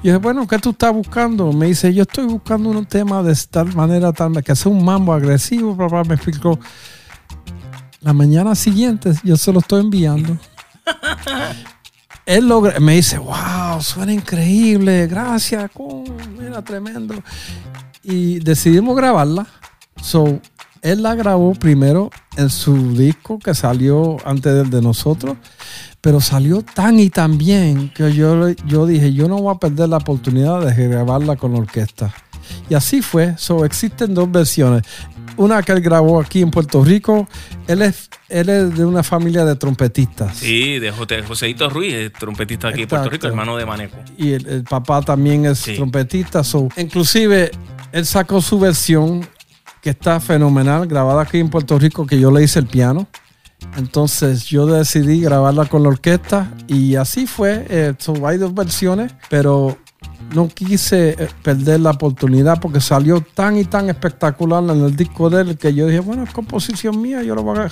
[0.04, 1.52] Y dije, bueno, ¿qué tú estás buscando?
[1.54, 5.14] Me dice, yo estoy buscando un tema de tal manera, tal, que sea un mambo
[5.14, 6.60] agresivo, bla, me explicó.
[8.02, 10.38] La mañana siguiente yo se lo estoy enviando.
[12.28, 12.52] Él
[12.82, 15.72] me dice, wow, suena increíble, gracias,
[16.38, 17.16] mira, tremendo.
[18.04, 19.48] Y decidimos grabarla.
[20.02, 20.42] So,
[20.82, 25.38] él la grabó primero en su disco que salió antes del de nosotros,
[26.02, 29.88] pero salió tan y tan bien que yo, yo dije, yo no voy a perder
[29.88, 32.14] la oportunidad de grabarla con la orquesta.
[32.70, 33.38] Y así fue.
[33.38, 34.84] So, existen dos versiones.
[35.38, 37.28] Una que él grabó aquí en Puerto Rico.
[37.68, 40.38] Él es, él es de una familia de trompetistas.
[40.38, 43.10] Sí, de Joseito Ruiz, el trompetista aquí de Puerto.
[43.10, 43.98] Rico, hermano de Maneco.
[44.18, 45.76] y el, el papá también es Sí.
[45.76, 46.44] trompetista.
[46.44, 47.52] so, inclusive,
[47.92, 49.28] él sacó su versión
[49.82, 53.08] que está fenomenal, grabada aquí en Puerto Rico, que yo le hice el piano.
[53.76, 57.66] Entonces yo decidí grabarla con la orquesta y así fue.
[57.70, 59.78] Eh, so, hay dos versiones, pero
[60.34, 65.30] no quise eh, perder la oportunidad porque salió tan y tan espectacular en el disco
[65.30, 67.70] de él que yo dije, bueno, es composición mía, yo la voy a.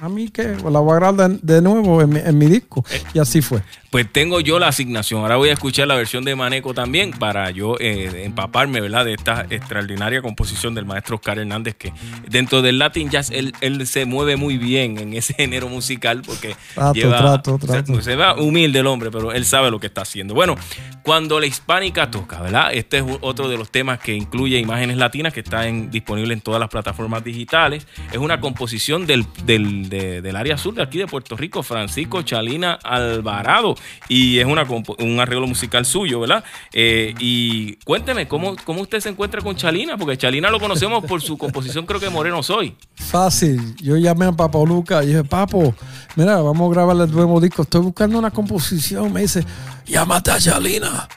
[0.00, 2.84] A mí que la voy a grabar de, de nuevo en mi, en mi disco.
[3.14, 3.62] Y así fue.
[3.90, 5.22] Pues tengo yo la asignación.
[5.22, 9.06] Ahora voy a escuchar la versión de Maneco también para yo eh, empaparme, ¿verdad?
[9.06, 11.94] De esta extraordinaria composición del maestro Oscar Hernández, que
[12.28, 16.56] dentro del Latin Jazz él, él se mueve muy bien en ese género musical porque
[16.74, 18.02] Trato, lleva, trato, trato.
[18.02, 20.34] Se, ve humilde el hombre, pero él sabe lo que está haciendo.
[20.34, 20.56] Bueno,
[21.02, 22.74] cuando la hispánica toca, ¿verdad?
[22.74, 26.40] Este es otro de los temas que incluye imágenes latinas que está en- disponible en
[26.42, 27.86] todas las plataformas digitales.
[28.12, 32.22] Es una composición del, del, de- del área sur de aquí de Puerto Rico, Francisco
[32.22, 33.74] Chalina Alvarado.
[34.08, 34.64] Y es una,
[34.98, 36.44] un arreglo musical suyo, ¿verdad?
[36.72, 39.96] Eh, y cuénteme, ¿cómo, ¿cómo usted se encuentra con Chalina?
[39.96, 42.76] Porque Chalina lo conocemos por su composición, creo que Moreno Soy.
[42.94, 43.76] Fácil.
[43.76, 45.74] Yo llamé a Papo Luca y dije, Papo,
[46.16, 47.62] mira, vamos a grabar el nuevo disco.
[47.62, 49.12] Estoy buscando una composición.
[49.12, 49.44] Me dice,
[49.86, 51.08] llámate a Chalina.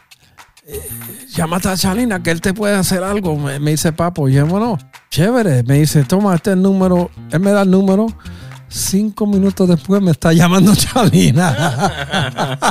[0.68, 0.80] Eh,
[1.36, 3.36] llámate a Chalina, que él te puede hacer algo.
[3.38, 4.24] Me, dice Papo.
[4.24, 4.78] Bueno,
[5.10, 5.64] chévere.
[5.64, 7.10] Me dice, toma este número.
[7.32, 8.08] Él me da el número.
[8.72, 11.56] Cinco minutos después me está llamando Chalina.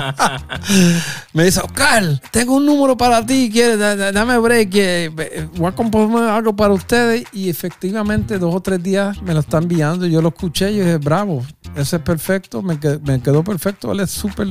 [1.32, 3.50] me dice, Oscar, tengo un número para ti.
[3.52, 3.78] ¿quieres?
[3.78, 4.70] Da- da- Dame break.
[4.70, 7.24] que, eh, Voy a componer algo para ustedes.
[7.32, 10.06] Y efectivamente, dos o tres días me lo está enviando.
[10.06, 11.44] Yo lo escuché y yo dije, bravo,
[11.76, 12.62] ese es perfecto.
[12.62, 13.90] Me, que- me quedó perfecto.
[13.92, 14.46] Él es súper,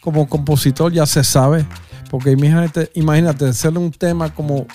[0.00, 1.64] como compositor, ya se sabe.
[2.10, 4.66] Porque imagínate, imagínate, hacerle un tema como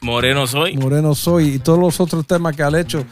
[0.00, 0.76] Moreno Soy.
[0.78, 3.04] Moreno Soy y todos los otros temas que ha hecho.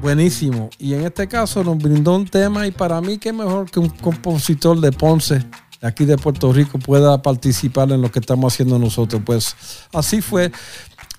[0.00, 0.70] Buenísimo.
[0.78, 3.88] Y en este caso nos brindó un tema y para mí qué mejor que un
[3.88, 5.38] compositor de Ponce,
[5.80, 9.22] de aquí de Puerto Rico, pueda participar en lo que estamos haciendo nosotros.
[9.24, 9.56] Pues
[9.92, 10.52] así fue.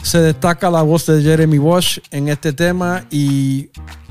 [0.03, 3.69] Se destaca la voz de Jeremy Walsh en este tema y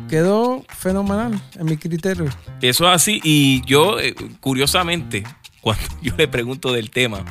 [0.08, 2.26] quedó fenomenal en mi criterio.
[2.60, 3.20] Eso es así.
[3.22, 5.24] Y yo, eh, curiosamente,
[5.60, 7.24] cuando yo le pregunto del tema,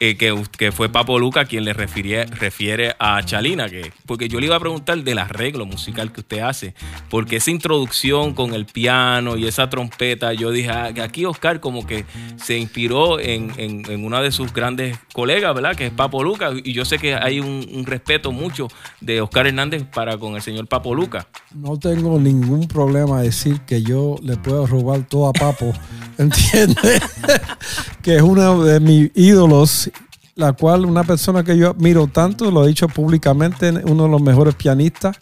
[0.00, 4.38] eh, que, que fue Papo Luca quien le refiere, refiere a Chalina, que, porque yo
[4.40, 6.74] le iba a preguntar del arreglo musical que usted hace,
[7.10, 11.86] porque esa introducción con el piano y esa trompeta, yo dije, ah, aquí Oscar como
[11.86, 12.04] que
[12.36, 15.74] se inspiró en, en, en una de sus grandes colegas, ¿verdad?
[15.74, 18.68] Que es Papo Luca, y yo sé que hay un, un respeto mucho
[19.00, 21.26] de Oscar Hernández para con el señor Papo Luca.
[21.54, 25.72] No tengo ningún problema decir que yo le puedo robar todo a Papo,
[26.18, 27.00] ¿entiendes?
[28.02, 29.90] que es uno de mis ídolos,
[30.34, 34.20] la cual una persona que yo admiro tanto, lo he dicho públicamente, uno de los
[34.20, 35.16] mejores pianistas.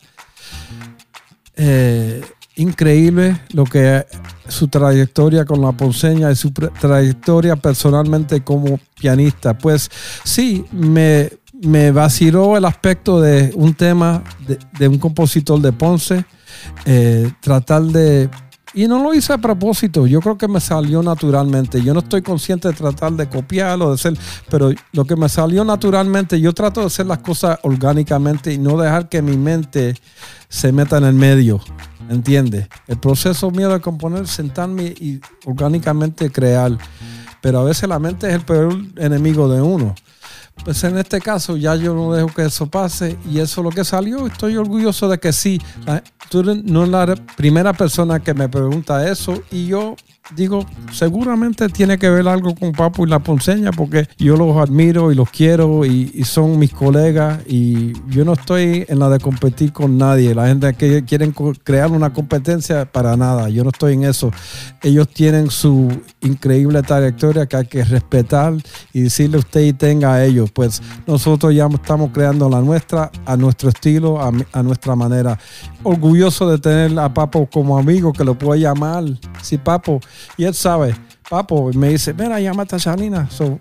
[1.55, 2.23] Eh,
[2.57, 4.07] increíble lo que
[4.49, 9.57] su trayectoria con la ponceña y su trayectoria personalmente como pianista.
[9.57, 9.91] Pues
[10.25, 11.31] sí, me,
[11.63, 16.25] me vaciló el aspecto de un tema de, de un compositor de Ponce,
[16.85, 18.31] eh, tratar de
[18.77, 21.83] Y no lo hice a propósito, yo creo que me salió naturalmente.
[21.83, 24.19] Yo no estoy consciente de tratar de copiarlo, de ser,
[24.51, 28.77] pero lo que me salió naturalmente, yo trato de hacer las cosas orgánicamente y no
[28.77, 29.95] dejar que mi mente
[30.51, 31.59] se meta en el medio.
[32.11, 32.69] ¿Entiendes?
[32.87, 36.77] El proceso mío de componer, sentarme y orgánicamente crear.
[37.41, 39.95] Pero a veces la mente es el peor enemigo de uno.
[40.65, 43.71] Pues en este caso ya yo no dejo que eso pase y eso es lo
[43.71, 44.27] que salió.
[44.27, 45.61] Estoy orgulloso de que sí.
[45.85, 49.95] La- tú no es la primera persona que me pregunta eso y yo
[50.35, 55.13] digo, seguramente tiene que ver algo con Papo y la Ponceña porque yo los admiro
[55.13, 59.73] y los quiero y, son mis colegas y yo no estoy en la de competir
[59.73, 60.35] con nadie.
[60.35, 63.49] La gente que quieren crear una competencia para nada.
[63.49, 64.33] Yo no estoy en eso.
[64.83, 65.89] Ellos tienen su
[66.21, 68.55] increíble trayectoria que hay que respetar
[68.93, 70.51] y decirle usted y tenga a ellos.
[70.51, 75.39] Pues nosotros ya estamos creando la nuestra a nuestro estilo, a, a nuestra manera.
[75.89, 79.05] Orgulloso de tener a Papo como amigo que lo puede llamar.
[79.41, 80.01] Sí, Papo.
[80.37, 80.97] Y él sabe.
[81.31, 83.31] Papo me dice, mira, llama a Tachanina.
[83.31, 83.57] So,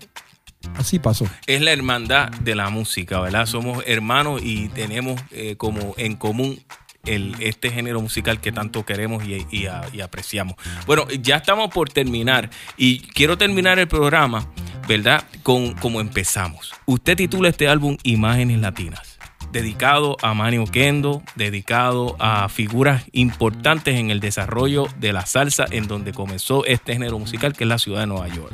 [0.74, 1.24] así pasó.
[1.46, 3.46] Es la hermandad de la música, ¿verdad?
[3.46, 6.58] Somos hermanos y tenemos eh, como en común
[7.04, 10.56] el, este género musical que tanto queremos y, y apreciamos.
[10.84, 14.48] Bueno, ya estamos por terminar y quiero terminar el programa,
[14.88, 15.22] ¿verdad?
[15.44, 16.72] Con como empezamos.
[16.86, 19.15] Usted titula este álbum Imágenes Latinas.
[19.56, 25.88] Dedicado a Manny Oquendo, dedicado a figuras importantes en el desarrollo de la salsa en
[25.88, 28.52] donde comenzó este género musical que es la ciudad de Nueva York.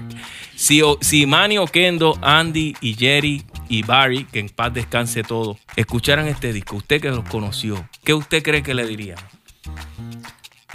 [0.55, 6.29] Si, si Manny Oquendo, Andy y Jerry y Barry, que en paz descanse todo, escucharan
[6.29, 9.19] este disco, usted que los conoció, ¿qué usted cree que le dirían?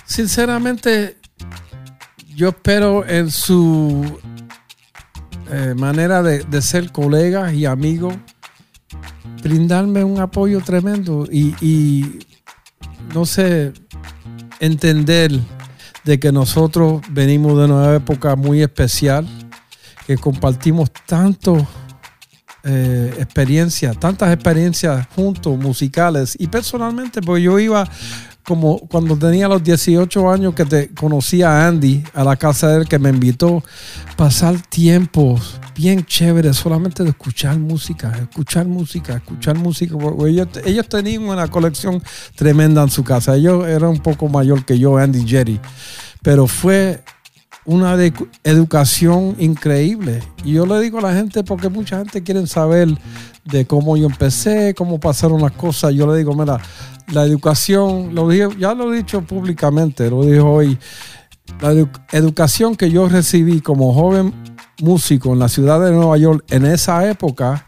[0.03, 1.15] Sinceramente,
[2.35, 4.19] yo espero en su
[5.49, 8.13] eh, manera de, de ser colegas y amigos,
[9.41, 12.19] brindarme un apoyo tremendo y,
[13.13, 13.73] no sé,
[14.59, 15.31] entender
[16.03, 19.27] de que nosotros venimos de una época muy especial,
[20.05, 21.67] que compartimos tanto
[22.63, 27.89] eh, experiencias, tantas experiencias juntos, musicales y personalmente, porque yo iba
[28.47, 32.77] como cuando tenía los 18 años que te conocí a Andy a la casa de
[32.77, 33.61] él que me invitó
[34.15, 39.95] pasar tiempos bien chéveres solamente de escuchar música, escuchar música, escuchar música.
[40.65, 42.01] Ellos, tenían una colección
[42.35, 43.35] tremenda en su casa.
[43.35, 45.59] Ellos eran un poco mayor que yo, Andy Jerry,
[46.21, 47.03] pero fue
[47.65, 47.97] una
[48.45, 50.23] educación increíble.
[50.45, 52.87] Y yo le digo a la gente, porque mucha gente quiere saber
[53.43, 55.93] de cómo yo empecé, cómo pasaron las cosas.
[55.93, 56.61] Yo le digo, mira,
[57.13, 60.77] la educación, lo dije, ya lo he dicho públicamente, lo dijo hoy,
[61.61, 64.33] la edu- educación que yo recibí como joven
[64.81, 67.63] músico en la ciudad de Nueva York en esa época,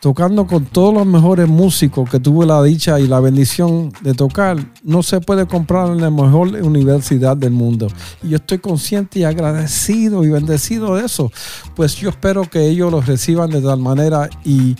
[0.00, 4.56] tocando con todos los mejores músicos que tuve la dicha y la bendición de tocar,
[4.84, 7.88] no se puede comprar en la mejor universidad del mundo.
[8.22, 11.32] Y yo estoy consciente y agradecido y bendecido de eso.
[11.74, 14.76] Pues yo espero que ellos lo reciban de tal manera y,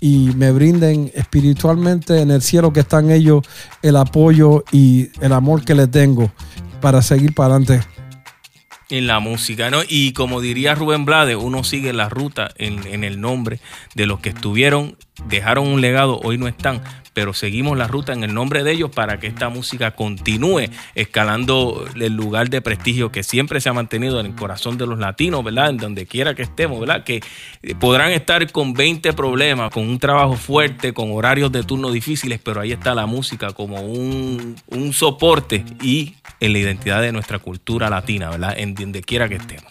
[0.00, 3.46] y me brinden espiritualmente en el cielo que están ellos
[3.82, 6.30] el apoyo y el amor que les tengo
[6.80, 7.99] para seguir para adelante.
[8.98, 9.80] En la música, ¿no?
[9.88, 13.60] Y como diría Rubén Blades, uno sigue la ruta en, el nombre
[13.94, 16.82] de los que estuvieron, dejaron un legado, hoy no están,
[17.12, 21.84] pero seguimos la ruta en el nombre de ellos para que esta música continúe escalando
[22.00, 25.44] el lugar de prestigio que siempre se ha mantenido en el corazón de los latinos,
[25.44, 25.70] ¿verdad?
[25.70, 27.04] En donde quiera que estemos, ¿verdad?
[27.04, 27.20] Que
[27.62, 32.40] eh, podrán estar con 20 problemas, con un trabajo fuerte, con horarios de turno difíciles,
[32.42, 37.90] pero ahí está la música como un soporte y en la identidad de nuestra cultura
[37.90, 38.54] latina, ¿verdad?
[38.56, 39.70] En donde quiera que estemos.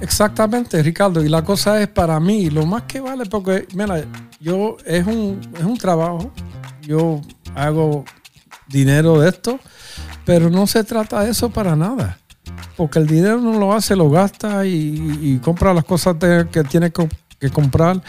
[0.00, 1.24] Exactamente, Ricardo.
[1.24, 4.04] Y la cosa es para mí, lo más que vale, porque, mira,
[4.40, 6.32] yo es un, es un trabajo,
[6.82, 7.20] yo
[7.54, 8.04] hago
[8.68, 9.60] dinero de esto,
[10.24, 12.18] pero no se trata de eso para nada.
[12.76, 16.16] Porque el dinero no lo hace, lo gasta y, y compra las cosas
[16.50, 18.02] que tiene que comprar.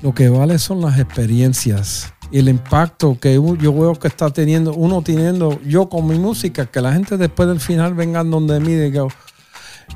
[0.00, 4.74] Lo que vale son las experiencias y el impacto que yo veo que está teniendo,
[4.74, 8.72] uno teniendo, yo con mi música, que la gente después del final vengan donde mí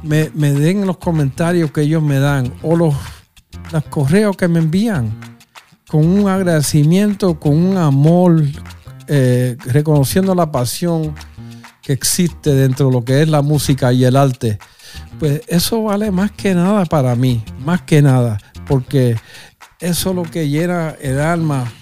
[0.03, 2.95] me den los comentarios que ellos me dan o los,
[3.73, 5.13] los correos que me envían
[5.89, 8.45] con un agradecimiento, con un amor,
[9.09, 11.15] eh, reconociendo la pasión
[11.83, 14.59] que existe dentro de lo que es la música y el arte.
[15.19, 19.17] Pues eso vale más que nada para mí, más que nada, porque
[19.81, 21.73] eso es lo que llena el alma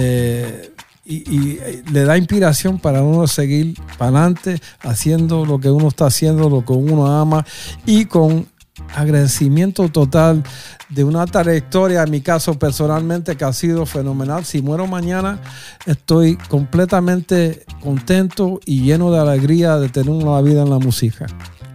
[0.00, 0.72] eh,
[1.04, 6.06] y, eh, le da inspiración para uno seguir para adelante haciendo lo que uno está
[6.06, 7.44] haciendo, lo que uno ama
[7.84, 8.46] y con
[8.94, 10.44] agradecimiento total
[10.88, 14.44] de una trayectoria, en mi caso personalmente, que ha sido fenomenal.
[14.44, 15.40] Si muero mañana,
[15.84, 21.26] estoy completamente contento y lleno de alegría de tener una vida en la música.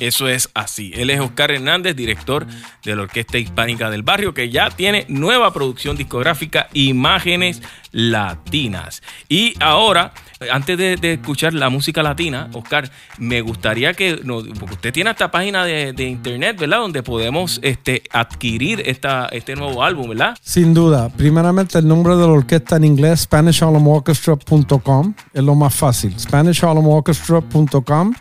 [0.08, 0.92] Eso es así.
[0.96, 2.46] Él es Oscar Hernández, director
[2.84, 7.62] de la Orquesta Hispánica del Barrio, que ya tiene nueva producción discográfica, Imágenes
[7.94, 9.02] Latinas.
[9.30, 10.12] Y ahora,
[10.52, 14.16] antes de, escuchar la música latina, Oscar, me gustaría que,
[14.60, 16.80] porque usted tiene esta página de, de internet, ¿verdad?
[16.80, 20.38] Donde podemos este, adquirir esta, este nuevo álbum, ¿verdad?
[20.42, 26.20] Sin duda, primeramente el nombre de la orquesta en inglés, SpanishHarlemOrchestra.com, es lo más fácil,
[26.20, 28.14] SpanishHarlemOrchestra.com.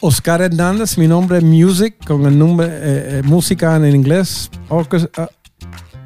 [0.00, 2.70] Oscar Hernández, mi nombre es Music, con el nombre, eh,
[3.18, 5.26] eh, música en inglés, eh,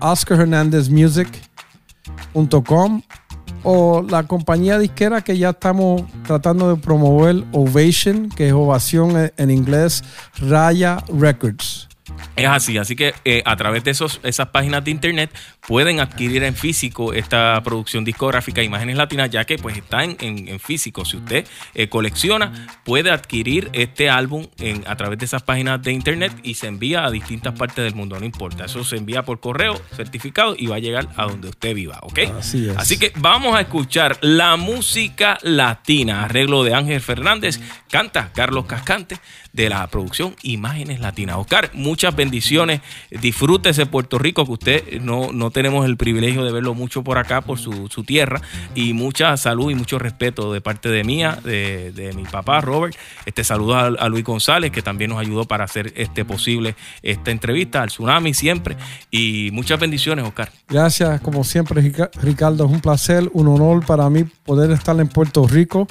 [0.01, 1.43] Oscar Hernández Music.com
[3.62, 9.51] o la compañía disquera que ya estamos tratando de promover, Ovation, que es ovación en-
[9.51, 10.03] inglés,
[10.39, 11.87] Raya Records.
[12.37, 13.12] Es así, así que
[13.45, 15.31] a través de esos, esas páginas de internet
[15.66, 20.49] pueden adquirir en físico esta producción discográfica Imágenes Latinas, ya que pues está en, en-
[20.49, 21.05] en físico.
[21.05, 25.93] Si usted eh, colecciona, puede adquirir este álbum en, a través de esas páginas de
[25.93, 28.65] internet y se envía a distintas partes del mundo, no importa.
[28.65, 32.19] Eso se envía por correo certificado y va a llegar a donde usted viva, ¿ok?
[32.39, 32.77] Así es.
[32.77, 37.61] Así que vamos a escuchar la música latina, arreglo de Ángel Fernández,
[37.91, 39.16] canta Carlos Cascante
[39.53, 41.37] de la producción Imágenes Latinas.
[41.37, 42.81] Oscar, muchas bendiciones,
[43.11, 47.40] disfrútese Puerto Rico, que usted no, no tenemos el privilegio de verlo mucho por acá,
[47.40, 48.40] por su, su tierra,
[48.74, 52.94] y mucha salud y mucho respeto de parte de mía, de, de mi papá Robert.
[53.27, 57.82] Este saludo a, Luis González, que también nos ayudó para hacer este posible esta entrevista,
[57.82, 58.77] al Tsunami siempre,
[59.10, 60.51] y muchas bendiciones, Oscar.
[60.68, 62.64] Gracias, como siempre, Rica- Ricardo.
[62.66, 65.86] Es un placer, un honor para mí poder estar en Puerto Rico,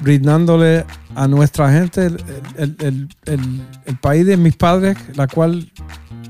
[0.00, 0.84] brindándole
[1.14, 2.24] a nuestra gente el-
[2.56, 5.70] el- el- el país de mis padres, la cual,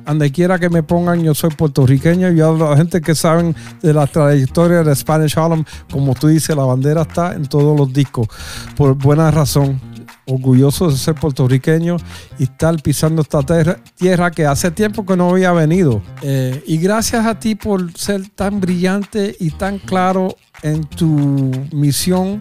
[0.04, 2.30] donde quiera que me pongan, yo soy puertorriqueño.
[2.32, 6.28] Yo hablo a la gente que saben de la trayectoria de Spanish Harlem, como tú
[6.28, 8.28] dices, la bandera está en todos los discos,
[8.76, 9.80] por buena razón.
[10.24, 11.96] Orgulloso de ser puertorriqueño
[12.38, 16.00] y estar pisando esta tierra, tierra que hace tiempo que no había venido.
[16.22, 22.40] Eh, y gracias a ti por ser tan brillante y tan claro en tu misión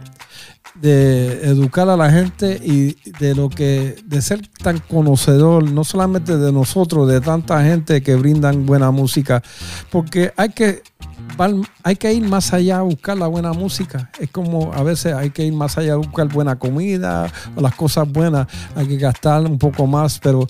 [0.81, 6.37] de educar a la gente y de lo que de ser tan conocedor no solamente
[6.37, 9.43] de nosotros de tanta gente que brindan buena música
[9.91, 10.81] porque hay que
[11.83, 14.11] hay que ir más allá a buscar la buena música.
[14.19, 17.73] Es como a veces hay que ir más allá a buscar buena comida o las
[17.75, 20.47] cosas buenas hay que gastar un poco más pero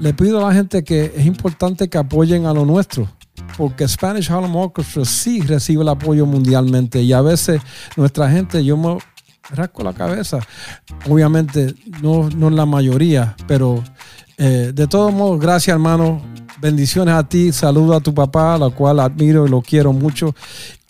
[0.00, 3.08] le pido a la gente que es importante que apoyen a lo nuestro
[3.56, 7.60] porque Spanish Harlem Orchestra sí recibe el apoyo mundialmente y a veces
[7.96, 8.98] nuestra gente, yo me
[9.50, 10.38] rasco la cabeza,
[11.08, 13.82] obviamente no, no la mayoría, pero
[14.38, 16.22] eh, de todos modos, gracias hermano,
[16.60, 20.34] bendiciones a ti, saludo a tu papá, la cual admiro y lo quiero mucho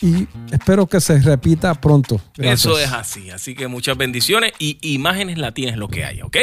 [0.01, 2.21] y espero que se repita pronto.
[2.35, 2.59] Gracias.
[2.59, 3.29] Eso es así.
[3.31, 6.37] Así que muchas bendiciones y imágenes latinas lo que hay, ¿ok?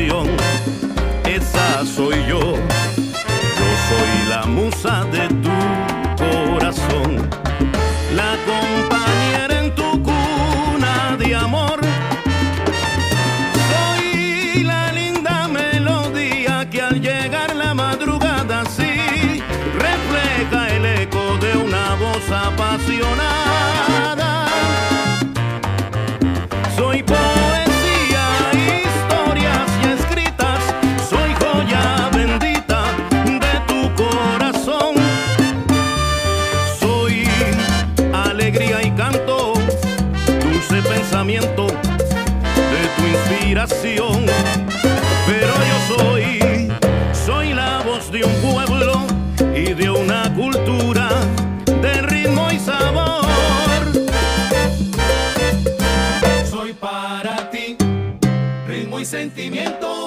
[0.00, 5.50] Esa soy yo, yo soy la musa de tu
[6.16, 7.28] corazón
[8.16, 11.80] la compañera en tu cuna de amor.
[13.68, 19.42] Soy la linda melodía que al llegar la madrugada sí
[19.74, 23.99] refleja el eco de una voz apasionada.
[43.50, 44.26] inspiración.
[45.26, 46.68] Pero yo soy,
[47.12, 49.06] soy la voz de un pueblo
[49.54, 51.08] y de una cultura
[51.66, 53.26] de ritmo y sabor.
[56.48, 57.76] Soy para ti,
[58.68, 59.99] ritmo y sentimiento.